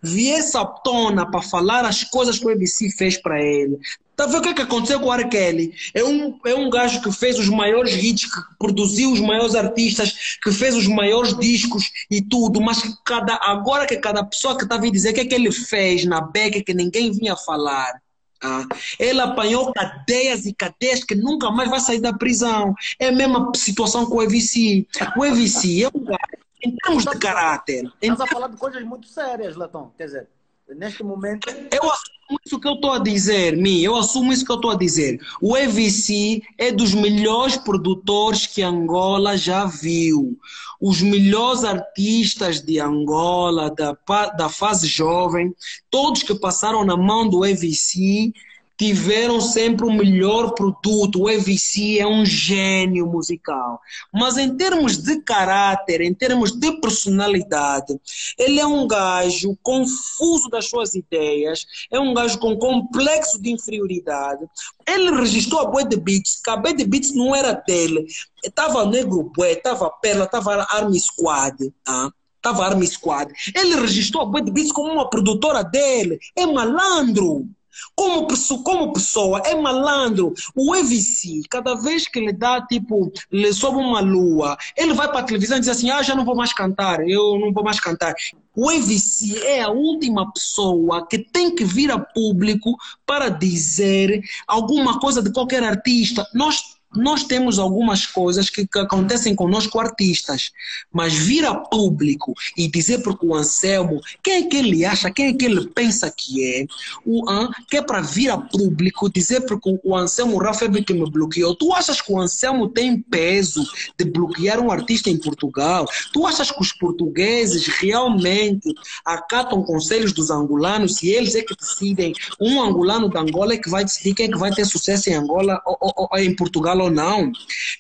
viesse 0.01 0.57
à 0.57 0.65
tona 0.65 1.29
para 1.29 1.41
falar 1.41 1.85
as 1.85 2.03
coisas 2.03 2.39
que 2.39 2.45
o 2.45 2.51
EVC 2.51 2.89
fez 2.91 3.17
para 3.17 3.41
ele, 3.41 3.79
Tá 4.15 4.25
vendo 4.25 4.37
o 4.37 4.41
que, 4.41 4.49
é 4.49 4.53
que 4.53 4.61
aconteceu 4.61 4.99
com 4.99 5.07
o 5.07 5.13
R. 5.13 5.27
Kelly? 5.27 5.73
É 5.93 6.03
um, 6.03 6.39
é 6.45 6.55
um 6.55 6.69
gajo 6.69 7.01
que 7.01 7.11
fez 7.11 7.37
os 7.37 7.49
maiores 7.49 7.93
hits, 7.93 8.25
que 8.25 8.39
produziu 8.57 9.11
os 9.11 9.19
maiores 9.19 9.55
artistas, 9.55 10.37
que 10.41 10.51
fez 10.51 10.73
os 10.73 10.87
maiores 10.87 11.37
discos 11.37 11.91
e 12.09 12.21
tudo, 12.21 12.61
mas 12.61 12.81
que 12.81 12.93
cada, 13.03 13.35
agora 13.41 13.85
que 13.85 13.97
cada 13.97 14.23
pessoa 14.23 14.57
que 14.57 14.63
está 14.63 14.77
vindo 14.77 14.93
dizer 14.93 15.11
o 15.11 15.13
que 15.13 15.19
é 15.19 15.25
que 15.25 15.35
ele 15.35 15.51
fez 15.51 16.05
na 16.05 16.21
beca 16.21 16.63
que 16.63 16.73
ninguém 16.73 17.11
vinha 17.11 17.35
falar. 17.35 18.01
Ah, 18.41 18.65
ele 18.99 19.19
apanhou 19.19 19.73
cadeias 19.73 20.45
e 20.45 20.53
cadeias 20.53 21.03
que 21.03 21.15
nunca 21.15 21.49
mais 21.51 21.69
vai 21.69 21.79
sair 21.79 21.99
da 21.99 22.13
prisão. 22.13 22.73
É 22.99 23.07
a 23.07 23.11
mesma 23.11 23.51
situação 23.55 24.05
com 24.05 24.17
o 24.17 24.23
EVC. 24.23 24.87
O 25.17 25.25
EVC 25.25 25.83
é 25.83 25.87
um 25.87 26.03
gajo, 26.03 26.34
em 26.65 26.75
termos 26.75 27.05
de 27.05 27.17
caráter. 27.19 27.91
Estás 28.01 28.21
a 28.21 28.27
falar 28.27 28.47
de 28.47 28.57
coisas 28.57 28.83
muito 28.83 29.07
sérias, 29.07 29.55
Latão. 29.55 29.91
Quer 29.97 30.05
dizer, 30.05 30.29
neste 30.75 31.03
momento. 31.03 31.47
Eu 31.49 31.91
assumo 31.91 32.39
isso 32.43 32.59
que 32.59 32.67
eu 32.67 32.73
estou 32.73 32.93
a 32.93 32.99
dizer, 32.99 33.55
Mi. 33.55 33.83
Eu 33.83 33.95
assumo 33.95 34.33
isso 34.33 34.43
que 34.43 34.51
eu 34.51 34.55
estou 34.55 34.71
a 34.71 34.75
dizer. 34.75 35.19
O 35.39 35.55
EVC 35.55 36.41
é 36.57 36.71
dos 36.71 36.93
melhores 36.93 37.55
produtores 37.57 38.47
que 38.47 38.63
Angola 38.63 39.37
já 39.37 39.65
viu. 39.65 40.37
Os 40.81 41.01
melhores 41.01 41.63
artistas 41.63 42.61
de 42.61 42.79
Angola, 42.79 43.69
da, 43.69 43.95
da 44.35 44.49
fase 44.49 44.87
jovem, 44.87 45.55
todos 45.89 46.23
que 46.23 46.33
passaram 46.35 46.83
na 46.83 46.97
mão 46.97 47.29
do 47.29 47.45
EVC 47.45 48.33
tiveram 48.77 49.39
sempre 49.39 49.85
o 49.85 49.91
melhor 49.91 50.53
produto. 50.53 51.23
O 51.23 51.29
EVC 51.29 51.99
é 51.99 52.07
um 52.07 52.25
gênio 52.25 53.05
musical. 53.07 53.79
Mas 54.13 54.37
em 54.37 54.55
termos 54.55 54.97
de 54.97 55.21
caráter, 55.21 56.01
em 56.01 56.13
termos 56.13 56.51
de 56.51 56.71
personalidade, 56.79 57.99
ele 58.37 58.59
é 58.59 58.67
um 58.67 58.87
gajo 58.87 59.57
confuso 59.63 60.49
das 60.49 60.69
suas 60.69 60.93
ideias, 60.95 61.65
é 61.91 61.99
um 61.99 62.13
gajo 62.13 62.37
com 62.39 62.57
complexo 62.57 63.41
de 63.41 63.51
inferioridade. 63.51 64.45
Ele 64.87 65.11
registrou 65.11 65.61
a 65.61 65.65
Boy 65.65 65.87
de 65.87 65.97
Beats, 65.97 66.41
que 66.43 66.49
a 66.49 66.57
Boy 66.57 66.73
de 66.73 66.85
Beats 66.85 67.15
não 67.15 67.35
era 67.35 67.53
dele. 67.53 68.05
Estava 68.43 68.85
Negro 68.85 69.31
Boy, 69.35 69.53
estava 69.53 69.89
Perla, 69.89 70.25
estava 70.25 70.63
Army 70.69 70.99
Squad. 70.99 71.73
Ah? 71.87 72.09
Estava 72.37 72.65
Army 72.65 72.85
Squad. 72.85 73.31
Ele 73.55 73.75
registrou 73.75 74.23
a 74.23 74.25
Boy 74.25 74.43
de 74.43 74.51
Beats 74.51 74.71
como 74.71 74.91
uma 74.91 75.09
produtora 75.09 75.63
dele. 75.63 76.19
É 76.35 76.45
malandro. 76.45 77.47
Como 77.95 78.27
como 78.63 78.93
pessoa, 78.93 79.41
é 79.45 79.55
malandro. 79.55 80.33
O 80.55 80.75
EVC, 80.75 81.41
cada 81.49 81.75
vez 81.75 82.07
que 82.07 82.19
ele 82.19 82.33
dá, 82.33 82.61
tipo, 82.61 83.11
lhe 83.31 83.53
sobe 83.53 83.77
uma 83.77 83.99
lua, 83.99 84.57
ele 84.75 84.93
vai 84.93 85.07
para 85.07 85.19
a 85.19 85.23
televisão 85.23 85.57
e 85.57 85.59
diz 85.59 85.69
assim: 85.69 85.89
Ah, 85.89 86.03
já 86.03 86.15
não 86.15 86.25
vou 86.25 86.35
mais 86.35 86.53
cantar, 86.53 87.07
eu 87.07 87.39
não 87.39 87.51
vou 87.53 87.63
mais 87.63 87.79
cantar. 87.79 88.13
O 88.55 88.71
EVC 88.71 89.37
é 89.43 89.61
a 89.61 89.69
última 89.69 90.31
pessoa 90.31 91.05
que 91.05 91.19
tem 91.19 91.53
que 91.53 91.65
vir 91.65 91.91
a 91.91 91.99
público 91.99 92.75
para 93.05 93.29
dizer 93.29 94.21
alguma 94.47 94.99
coisa 94.99 95.21
de 95.21 95.31
qualquer 95.31 95.63
artista. 95.63 96.25
Nós 96.33 96.74
nós 96.95 97.23
temos 97.23 97.59
algumas 97.59 98.05
coisas 98.05 98.49
que, 98.49 98.65
que, 98.65 98.79
acontecem 98.79 99.35
conosco 99.35 99.79
artistas, 99.79 100.51
mas 100.91 101.13
vir 101.13 101.45
a 101.45 101.55
público 101.55 102.33
e 102.57 102.67
dizer 102.67 102.99
porque 102.99 103.25
o 103.25 103.35
Anselmo, 103.35 104.01
quem 104.23 104.45
é 104.45 104.47
que 104.47 104.57
ele 104.57 104.85
acha, 104.85 105.11
quem 105.11 105.27
é 105.27 105.33
que 105.33 105.45
ele 105.45 105.67
pensa 105.67 106.11
que 106.15 106.43
é, 106.43 106.65
o 107.05 107.29
an, 107.29 107.49
que 107.69 107.77
é 107.77 107.81
para 107.81 108.01
vir 108.01 108.29
a 108.29 108.37
público 108.37 109.09
dizer 109.09 109.41
porque 109.41 109.79
o 109.83 109.95
Anselmo 109.95 110.37
Rafa 110.37 110.65
é 110.65 110.81
que 110.81 110.93
me 110.93 111.09
bloqueou. 111.09 111.55
Tu 111.55 111.73
achas 111.73 112.01
que 112.01 112.11
o 112.11 112.19
Anselmo 112.19 112.69
tem 112.69 112.99
peso 112.99 113.65
de 113.97 114.05
bloquear 114.05 114.59
um 114.59 114.71
artista 114.71 115.09
em 115.09 115.17
Portugal? 115.17 115.85
Tu 116.13 116.25
achas 116.25 116.51
que 116.51 116.61
os 116.61 116.71
portugueses 116.73 117.67
realmente 117.67 118.73
acatam 119.05 119.63
conselhos 119.63 120.13
dos 120.13 120.29
angolanos 120.29 121.01
e 121.03 121.09
eles 121.09 121.35
é 121.35 121.41
que 121.41 121.55
decidem, 121.55 122.13
um 122.39 122.61
angolano 122.61 123.09
da 123.09 123.21
Angola 123.21 123.53
é 123.53 123.57
que 123.57 123.69
vai 123.69 123.83
decidir 123.83 124.13
quem 124.13 124.27
é 124.27 124.31
que 124.31 124.37
vai 124.37 124.51
ter 124.51 124.65
sucesso 124.65 125.09
em 125.09 125.15
Angola 125.15 125.61
ou, 125.65 125.77
ou, 125.79 126.09
ou 126.11 126.19
em 126.19 126.35
Portugal 126.35 126.79
ou 126.85 126.91
não. 126.91 127.31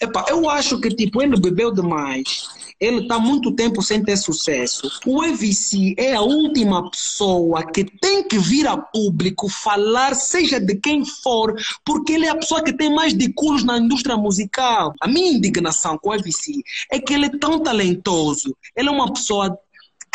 Epa, 0.01 0.25
eu 0.29 0.49
acho 0.49 0.79
que 0.79 0.89
tipo, 0.89 1.21
ele 1.21 1.39
bebeu 1.39 1.73
demais. 1.73 2.47
Ele 2.79 3.03
está 3.03 3.17
muito 3.17 3.53
tempo 3.53 3.81
sem 3.81 4.03
ter 4.03 4.17
sucesso. 4.17 4.91
O 5.05 5.23
EVC 5.23 5.95
é 5.97 6.13
a 6.13 6.21
última 6.21 6.89
pessoa 6.91 7.65
que 7.65 7.85
tem 7.85 8.27
que 8.27 8.37
vir 8.37 8.67
a 8.67 8.75
público 8.75 9.47
falar, 9.47 10.13
seja 10.13 10.59
de 10.59 10.75
quem 10.75 11.05
for, 11.05 11.55
porque 11.85 12.13
ele 12.13 12.25
é 12.25 12.29
a 12.29 12.35
pessoa 12.35 12.61
que 12.61 12.73
tem 12.73 12.93
mais 12.93 13.13
de 13.13 13.31
culos 13.31 13.63
na 13.63 13.77
indústria 13.77 14.17
musical. 14.17 14.93
A 14.99 15.07
minha 15.07 15.31
indignação 15.31 15.97
com 15.97 16.09
o 16.09 16.13
EVC 16.13 16.61
é 16.91 16.99
que 16.99 17.13
ele 17.13 17.27
é 17.27 17.37
tão 17.37 17.63
talentoso. 17.63 18.55
Ele 18.75 18.89
é 18.89 18.91
uma 18.91 19.11
pessoa 19.11 19.57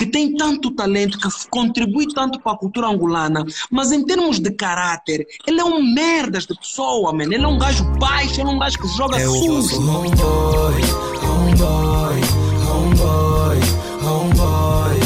que 0.01 0.07
tem 0.07 0.35
tanto 0.35 0.71
talento, 0.71 1.19
que 1.19 1.29
contribui 1.51 2.07
tanto 2.07 2.41
para 2.41 2.53
a 2.53 2.57
cultura 2.57 2.87
angolana, 2.89 3.45
mas 3.71 3.93
em 3.93 4.03
termos 4.03 4.41
de 4.41 4.51
caráter, 4.51 5.27
ele 5.47 5.61
é 5.61 5.65
um 5.65 5.83
merdas 5.93 6.47
de 6.47 6.57
pessoa, 6.57 7.13
man. 7.13 7.25
Ele 7.25 7.45
é 7.45 7.47
um 7.47 7.59
gajo 7.59 7.85
baixo, 7.99 8.41
ele 8.41 8.49
é 8.49 8.53
um 8.53 8.59
gajo 8.59 8.79
que 8.79 8.89
joga 8.97 9.21
Eu 9.21 9.31
sujo. 9.31 9.63
sou 9.75 9.83
homeboy, 9.83 10.81
homeboy, 11.23 12.21
homeboy, 12.67 13.59
homeboy. 14.03 14.97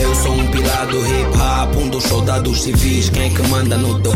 Eu 0.00 0.14
sou 0.14 0.32
um 0.32 0.50
pilar 0.50 0.86
do 0.86 0.96
hip 1.00 1.36
hop, 1.36 1.43
um 1.72 1.88
dos 1.88 2.04
soldados 2.04 2.62
civis. 2.62 3.08
Quem 3.08 3.32
que 3.32 3.42
manda 3.48 3.76
no 3.76 4.00
teu. 4.00 4.14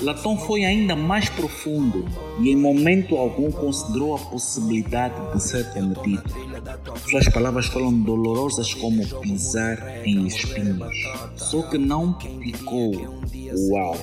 Latom 0.00 0.36
foi 0.38 0.64
ainda 0.64 0.94
mais 0.94 1.28
profundo 1.28 2.04
e 2.40 2.50
em 2.50 2.56
momento 2.56 3.16
algum 3.16 3.50
considerou 3.50 4.14
a 4.14 4.18
possibilidade 4.18 5.14
de 5.34 5.42
ser 5.42 5.64
demitido. 5.72 6.22
Suas 7.10 7.28
palavras 7.28 7.66
foram 7.66 7.92
dolorosas 7.92 8.72
como 8.74 9.04
pisar 9.20 10.06
em 10.06 10.26
espinhos. 10.26 10.94
Só 11.36 11.62
que 11.62 11.78
não 11.78 12.12
picou. 12.12 12.92
Uau! 13.70 13.96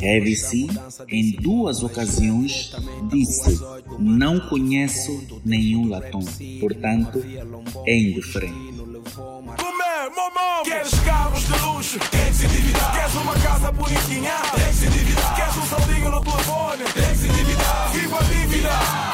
Heavy 0.00 0.36
C, 0.36 0.66
em 1.08 1.32
duas 1.32 1.82
ocasiões, 1.82 2.72
disse: 3.10 3.60
Não 3.98 4.40
conheço 4.40 5.40
nenhum 5.44 5.88
Latom, 5.88 6.24
portanto, 6.60 7.22
é 7.86 7.98
indiferente. 7.98 8.74
Mamão. 10.34 10.64
Queres 10.64 10.98
carros 11.00 11.46
de 11.46 11.58
luxo? 11.60 11.98
Tem 12.10 12.26
que 12.26 12.34
se 12.34 12.46
endividar. 12.46 12.92
Queres 12.92 13.14
uma 13.14 13.34
casa 13.34 13.70
bonitinha? 13.70 14.32
Tem 14.54 14.66
que 14.66 14.74
se 14.74 14.86
endividar. 14.86 15.36
Queres 15.36 15.56
um 15.56 15.66
saldinho 15.66 16.10
no 16.10 16.20
telefone? 16.20 16.84
Tem 16.92 17.08
que 17.10 17.16
se 17.16 17.28
endividar. 17.28 17.88
Viva 17.92 18.18
a 18.18 18.22
dívida! 18.22 19.13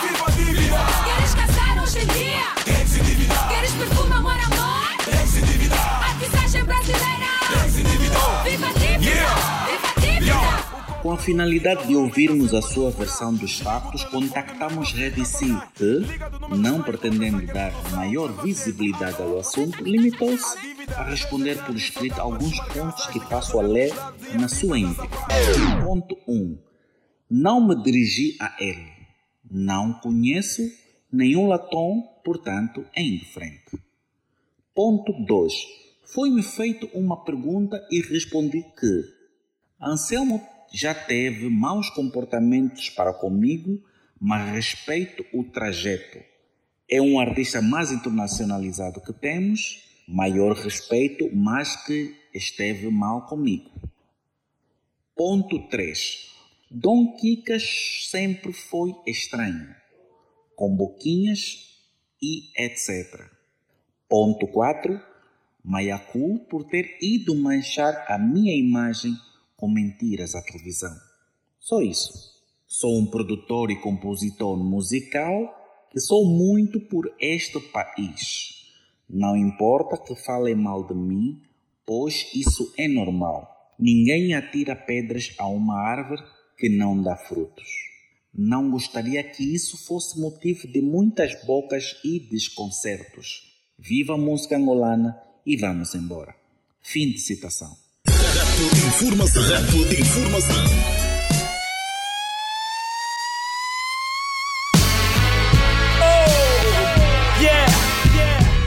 Com 11.02 11.12
a 11.12 11.16
finalidade 11.16 11.86
de 11.86 11.96
ouvirmos 11.96 12.52
a 12.52 12.60
sua 12.60 12.90
versão 12.90 13.34
dos 13.34 13.58
fatos, 13.58 14.04
contactamos 14.04 14.92
Redici, 14.92 15.46
que, 15.74 16.54
não 16.54 16.82
pretendendo 16.82 17.46
dar 17.46 17.72
maior 17.92 18.30
visibilidade 18.42 19.20
ao 19.22 19.38
assunto, 19.38 19.82
limitou-se 19.82 20.58
a 20.94 21.04
responder 21.04 21.64
por 21.64 21.74
escrito 21.74 22.20
alguns 22.20 22.60
pontos 22.72 23.06
que 23.06 23.18
passo 23.18 23.58
a 23.58 23.62
ler 23.62 23.94
na 24.38 24.46
sua 24.46 24.78
íntegra. 24.78 25.08
Ponto 25.82 26.18
1. 26.28 26.58
Não 27.30 27.66
me 27.66 27.82
dirigi 27.82 28.36
a 28.38 28.54
ele. 28.60 28.92
Não 29.50 29.94
conheço 29.94 30.62
nenhum 31.10 31.48
latom, 31.48 32.02
portanto, 32.22 32.84
é 32.94 33.02
indiferente. 33.02 33.78
Ponto 34.74 35.12
2. 35.24 35.54
Foi-me 36.12 36.42
feito 36.42 36.90
uma 36.92 37.24
pergunta 37.24 37.80
e 37.90 38.02
respondi 38.02 38.62
que 38.78 39.04
Anselmo 39.80 40.46
já 40.72 40.94
teve 40.94 41.48
maus 41.48 41.90
comportamentos 41.90 42.88
para 42.90 43.12
comigo, 43.12 43.82
mas 44.20 44.52
respeito 44.52 45.24
o 45.32 45.44
trajeto. 45.44 46.18
É 46.88 47.00
um 47.00 47.18
artista 47.18 47.62
mais 47.62 47.92
internacionalizado 47.92 49.00
que 49.00 49.12
temos, 49.12 49.82
maior 50.06 50.56
respeito, 50.56 51.28
mas 51.34 51.76
que 51.84 52.14
esteve 52.34 52.90
mal 52.90 53.26
comigo. 53.26 53.70
Ponto 55.16 55.68
3. 55.68 56.30
Dom 56.70 57.16
Kikas 57.16 58.08
sempre 58.10 58.52
foi 58.52 58.94
estranho, 59.06 59.74
com 60.54 60.74
boquinhas 60.74 61.78
e 62.22 62.50
etc. 62.56 63.28
Ponto 64.08 64.46
4. 64.46 65.00
Mayaku 65.62 66.38
por 66.48 66.64
ter 66.64 66.96
ido 67.02 67.34
manchar 67.34 68.06
a 68.08 68.18
minha 68.18 68.56
imagem 68.56 69.14
com 69.60 69.68
mentiras 69.68 70.34
à 70.34 70.42
televisão. 70.42 70.96
Só 71.58 71.82
isso. 71.82 72.10
Sou 72.66 72.98
um 72.98 73.06
produtor 73.06 73.70
e 73.70 73.76
compositor 73.76 74.56
musical 74.56 75.54
que 75.92 76.00
sou 76.00 76.24
muito 76.24 76.80
por 76.80 77.14
este 77.20 77.60
país. 77.60 78.64
Não 79.08 79.36
importa 79.36 79.98
que 79.98 80.16
falem 80.16 80.54
mal 80.54 80.86
de 80.86 80.94
mim, 80.94 81.42
pois 81.84 82.30
isso 82.34 82.72
é 82.78 82.88
normal. 82.88 83.46
Ninguém 83.78 84.34
atira 84.34 84.74
pedras 84.74 85.34
a 85.36 85.46
uma 85.46 85.78
árvore 85.78 86.22
que 86.56 86.68
não 86.68 87.02
dá 87.02 87.16
frutos. 87.16 87.68
Não 88.32 88.70
gostaria 88.70 89.22
que 89.24 89.42
isso 89.42 89.76
fosse 89.84 90.18
motivo 90.18 90.68
de 90.68 90.80
muitas 90.80 91.44
bocas 91.44 92.00
e 92.04 92.20
desconcertos. 92.20 93.60
Viva 93.76 94.14
a 94.14 94.18
música 94.18 94.56
angolana 94.56 95.20
e 95.44 95.56
vamos 95.56 95.94
embora. 95.94 96.34
Fim 96.80 97.10
de 97.10 97.18
citação. 97.18 97.89
Informação. 98.30 99.42
Rap 99.42 99.84
de 99.88 100.00
informação. 100.00 100.64
Yeah, 107.40 107.72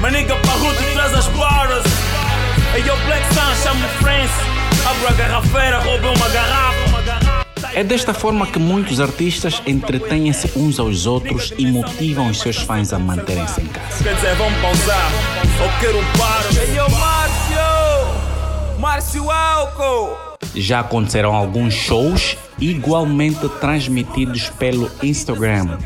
my 0.02 0.12
nigga 0.12 0.36
Parrudo 0.36 0.76
traz 0.94 1.14
as 1.14 1.28
barras. 1.28 1.84
Aí 2.74 2.82
o 2.82 2.98
Black 3.06 3.34
Sun 3.34 3.64
chama 3.64 3.86
o 3.86 3.90
France. 4.04 4.34
Abro 4.86 5.08
a 5.08 5.12
garrafeira, 5.14 5.80
rouba 5.80 6.12
uma 6.12 6.30
garrafa. 6.30 7.44
É 7.74 7.84
desta 7.86 8.14
forma 8.14 8.46
que 8.46 8.60
muitos 8.60 9.00
artistas 9.00 9.62
entretêm-se 9.66 10.52
uns 10.58 10.78
aos 10.78 11.06
outros 11.06 11.54
e 11.58 11.66
motivam 11.66 12.28
os 12.28 12.42
seus 12.42 12.58
fãs 12.58 12.92
a 12.92 13.00
manterem-se 13.00 13.62
em 13.62 13.68
casa. 13.68 14.04
Quer 14.04 14.14
dizer, 14.16 14.36
vamos 14.36 14.60
pausar. 14.60 15.12
Ou 15.62 15.70
quero 15.80 15.98
um 15.98 16.06
paro. 16.18 16.50
Yo, 16.76 16.90
Márcio! 17.00 17.53
Márcio 18.84 19.32
Álcool! 19.32 20.18
Já 20.54 20.82
aconteceram 20.82 21.34
alguns 21.34 21.74
shows 21.74 22.38
igualmente 22.60 23.48
transmitidos 23.62 24.50
pelo 24.50 24.92
Instagram 25.02 25.78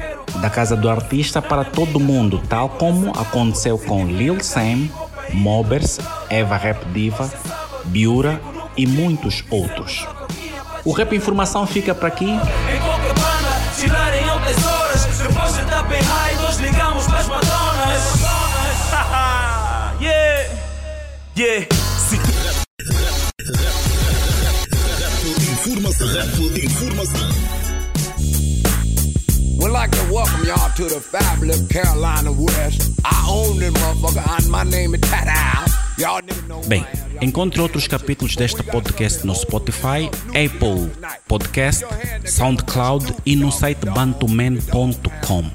da 0.41 0.49
casa 0.49 0.75
do 0.75 0.89
artista 0.89 1.39
para 1.39 1.63
todo 1.63 1.99
mundo, 1.99 2.41
tal 2.49 2.69
como 2.69 3.11
aconteceu 3.11 3.77
com 3.77 4.07
Lil 4.07 4.43
Sam, 4.43 4.89
Mobers, 5.31 5.99
Eva 6.27 6.57
Rap 6.57 6.83
Diva, 6.85 7.31
Biura 7.85 8.41
e 8.75 8.87
muitos 8.87 9.43
outros. 9.51 10.07
O 10.83 10.91
Rap 10.91 11.15
Informação 11.15 11.67
fica 11.67 11.93
por 11.93 12.07
aqui. 12.07 12.31
Em 12.31 12.79
qualquer 12.79 13.13
banda, 13.13 13.61
tirarem 13.79 14.27
altas 14.27 14.65
horas. 14.65 15.05
Depois 15.05 15.53
de 15.53 15.61
estar 15.61 15.83
bem 15.83 16.01
high, 16.01 16.35
nós 16.37 16.57
ligamos 16.57 17.05
para 17.05 17.19
as 17.19 17.27
Madonas. 17.27 18.21
yeah, 20.01 20.49
yeah. 21.37 21.66
Informação. 26.97 27.29
We'd 29.59 29.71
like 29.71 29.91
to 29.91 30.13
welcome 30.13 30.47
y'all 30.47 30.69
to 30.75 30.85
the 30.85 30.99
fabulous 30.99 31.61
Carolina 31.67 32.31
West. 32.31 32.91
I 33.05 33.27
own 33.29 33.59
this 33.59 33.71
motherfucker, 33.71 34.25
and 34.39 34.49
my 34.49 34.63
name 34.63 34.95
is 34.95 35.01
Y'all 35.99 36.21
niggas 36.21 36.47
know 36.47 36.61
Bem, 36.67 36.83
encontre 37.21 37.61
outros 37.61 37.87
capítulos 37.87 38.35
deste 38.35 38.63
podcast 38.63 39.25
no 39.27 39.33
Spotify, 39.33 40.09
Apple 40.29 40.89
Podcast, 41.27 41.85
SoundCloud 42.25 43.13
e 43.25 43.35
no 43.35 43.51
site 43.51 43.85
bantuman.com. 43.85 45.51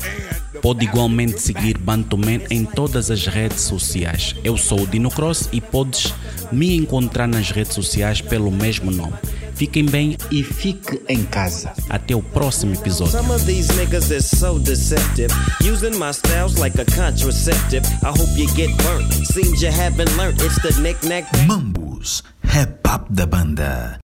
Pode 0.63 0.85
igualmente 0.85 1.41
seguir 1.41 1.77
Bantuman 1.77 2.41
em 2.51 2.65
todas 2.65 3.11
as 3.11 3.27
redes 3.27 3.63
sociais. 3.63 4.37
Eu 4.45 4.57
sou 4.57 4.83
o 4.83 4.87
Dino 4.87 5.11
Cross 5.11 5.49
e 5.51 5.61
podes 5.61 6.15
me 6.53 6.77
encontrar 6.77 7.27
nas 7.27 7.51
redes 7.51 7.75
sociais 7.75 8.21
pelo 8.21 8.49
mesmo 8.49 8.93
nome. 8.93 9.15
Fiquem 9.55 9.87
bem 9.87 10.17
e 10.31 10.43
fique 10.43 11.01
em 11.09 11.25
casa. 11.25 11.73
Até 11.89 12.15
o 12.15 12.23
próximo 12.23 12.75
episódio. 12.75 13.13
Some 13.13 13.33
of 13.33 13.45
these 13.47 13.69
niggas 13.75 14.11
is 14.11 14.29
so 14.29 14.59
deceptive, 14.59 15.33
using 15.63 15.97
my 15.99 16.13
styles 16.13 16.57
like 16.59 16.81
a 16.81 16.85
contraceptive. 16.85 17.87
I 18.03 18.11
hope 18.11 18.31
you 18.37 18.47
get 18.55 18.71
burnt. 18.83 19.13
Seems 19.33 19.63
you 19.63 19.71
haven't 19.71 20.15
learned. 20.17 20.41
It's 20.43 20.61
the 20.63 20.73
knick-knack. 20.81 21.25
Mambus, 21.47 22.23
rap 22.45 22.87
up 22.89 23.09
da 23.15 23.27
banda. 23.27 24.02